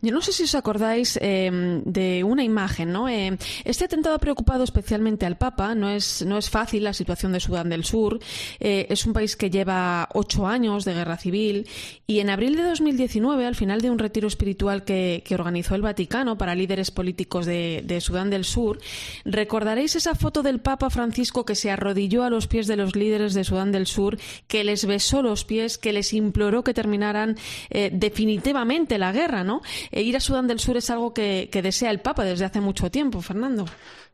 [0.00, 3.08] Yo no sé si os acordáis em, de una imagen, ¿no?
[3.08, 5.74] Eh, este atentado ha preocupado especialmente al Papa.
[5.74, 8.20] No es, no es fácil la situación de Sudán del Sur.
[8.60, 11.66] Eh, es un país que lleva ocho años de guerra civil
[12.06, 16.36] y en abril de 2019, al final de un retiro espiritual que, organizó el Vaticano
[16.36, 18.80] para líderes políticos de, Sudán del Sur,
[19.24, 23.32] recordaréis esa foto del Papa Francisco que se arrodilló a los pies de los líderes
[23.32, 27.36] de Sudán del Sur, que les besó los pies, que les imploró que terminaran
[27.70, 29.61] eh, definitivamente la guerra, ¿no?
[29.90, 32.90] E ir a Sudán del Sur es algo que, desea el Papa desde hace mucho
[32.90, 33.66] tiempo, Fernando.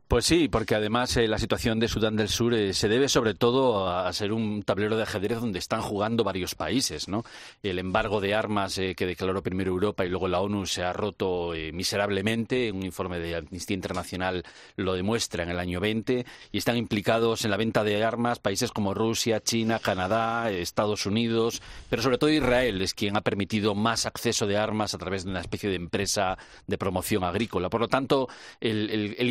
[0.09, 3.35] Pues sí, porque además eh, la situación de Sudán del Sur eh, se debe sobre
[3.35, 7.23] todo a, ser un tablero de ajedrez donde están jugando varios países, ¿no?
[7.61, 10.93] El embargo de armas eh, que declaró primero Europa y luego la ONU se ha
[10.93, 12.71] roto miserablemente.
[12.71, 14.43] Un informe de Amnistía Internacional
[14.77, 18.71] lo demuestra en el año 20 y están implicados en la venta de armas países
[18.71, 24.07] como Rusia, China, Canadá, Estados Unidos, pero sobre todo Israel es quien ha permitido más
[24.07, 26.35] acceso de armas a través de una especie de empresa
[26.65, 27.69] de promoción agrícola.
[27.69, 28.27] Por lo tanto,
[28.59, 29.29] el, el, el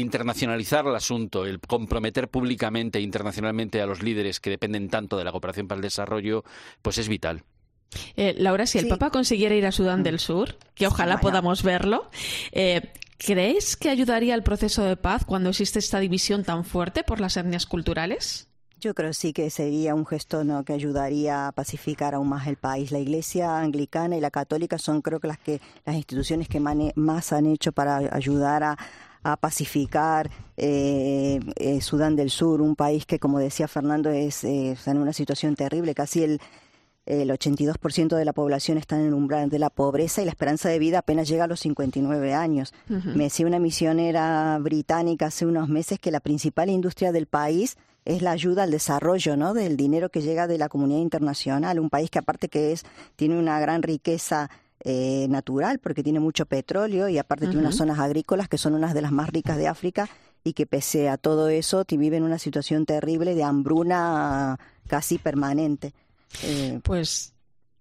[0.77, 5.33] el asunto, el comprometer públicamente e internacionalmente a los líderes que dependen tanto de la
[5.33, 6.45] cooperación para el desarrollo,
[6.83, 7.43] pues es vital.
[8.17, 12.11] Eh, Laura, si el Papa consiguiera ir a Sudán del Sur, que ojalá podamos verlo,
[12.53, 17.21] eh, ¿crees que ayudaría al proceso de paz cuando existe esta división tan fuerte por
[17.21, 18.49] las etnias culturales?
[18.81, 20.65] Yo creo sí que sería un gesto ¿no?
[20.65, 22.93] que ayudaría a pacificar aún más el país.
[22.93, 27.33] La Iglesia anglicana y la católica son creo que las que las instituciones que más
[27.33, 28.79] han hecho para ayudar a,
[29.33, 34.73] a pacificar eh, eh, Sudán del Sur, un país que, como decía Fernando, es eh,
[34.73, 35.95] está en una situación terrible.
[35.95, 36.41] Casi el,
[37.07, 40.69] el 82% de la población está en el umbral de la pobreza y la esperanza
[40.69, 42.75] de vida apenas llega a los 59 años.
[42.89, 48.23] Me decía una misionera británica hace unos meses que la principal industria del país es
[48.23, 49.55] la ayuda al desarrollo, ¿no?
[49.55, 52.85] Del dinero que llega de la comunidad internacional, un país que aparte que es
[53.17, 54.51] tiene una gran riqueza
[54.91, 58.95] eh, natural porque tiene mucho petróleo y aparte tiene unas zonas agrícolas que son unas
[58.95, 60.09] de las más ricas de África
[60.43, 65.93] y que pese a todo eso vive en una situación terrible de hambruna casi permanente.
[66.43, 67.35] Eh, pues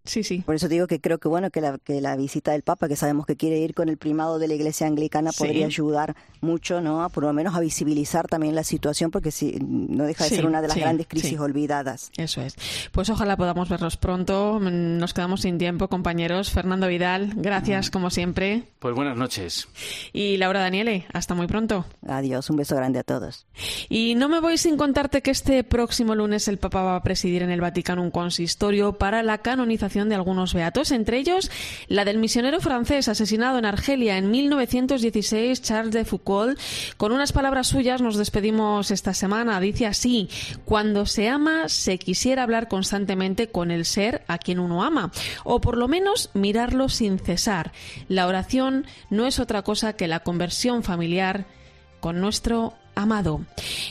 [0.07, 0.41] Sí, sí.
[0.45, 2.95] Por eso digo que creo que bueno que la, que la visita del Papa, que
[2.95, 7.09] sabemos que quiere ir con el primado de la Iglesia Anglicana, podría ayudar mucho, ¿no?
[7.09, 10.61] Por lo menos a visibilizar también la situación, porque si no deja de ser una
[10.61, 12.11] de las grandes crisis olvidadas.
[12.17, 12.55] Eso es.
[12.91, 14.59] Pues ojalá podamos verlos pronto.
[14.59, 16.51] Nos quedamos sin tiempo, compañeros.
[16.51, 18.63] Fernando Vidal, gracias como siempre.
[18.79, 19.67] Pues buenas noches.
[20.13, 21.85] Y Laura Daniele, hasta muy pronto.
[22.07, 23.45] Adiós, un beso grande a todos.
[23.89, 27.43] Y no me voy sin contarte que este próximo lunes el Papa va a presidir
[27.43, 31.49] en el Vaticano un consistorio para la canonización de algunos beatos, entre ellos
[31.87, 36.59] la del misionero francés asesinado en Argelia en 1916, Charles de Foucault.
[36.97, 39.59] Con unas palabras suyas nos despedimos esta semana.
[39.59, 40.29] Dice así,
[40.65, 45.11] cuando se ama se quisiera hablar constantemente con el ser a quien uno ama,
[45.43, 47.71] o por lo menos mirarlo sin cesar.
[48.07, 51.45] La oración no es otra cosa que la conversión familiar
[51.99, 53.41] con nuestro amado.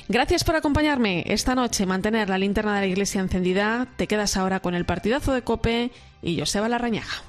[0.08, 3.86] Gracias por acompañarme esta noche, mantener la linterna de la iglesia encendida.
[3.96, 5.90] Te quedas ahora con el partidazo de Cope
[6.22, 7.22] y Joseba Larrañaga.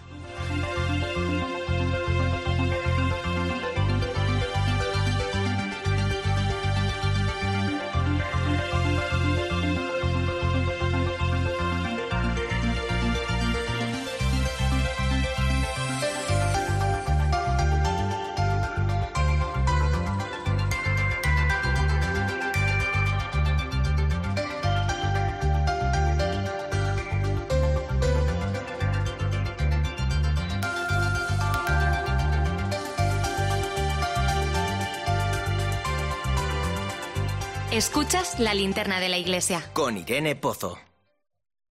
[37.87, 39.63] Escuchas la linterna de la iglesia.
[39.71, 40.77] Con Irene Pozo.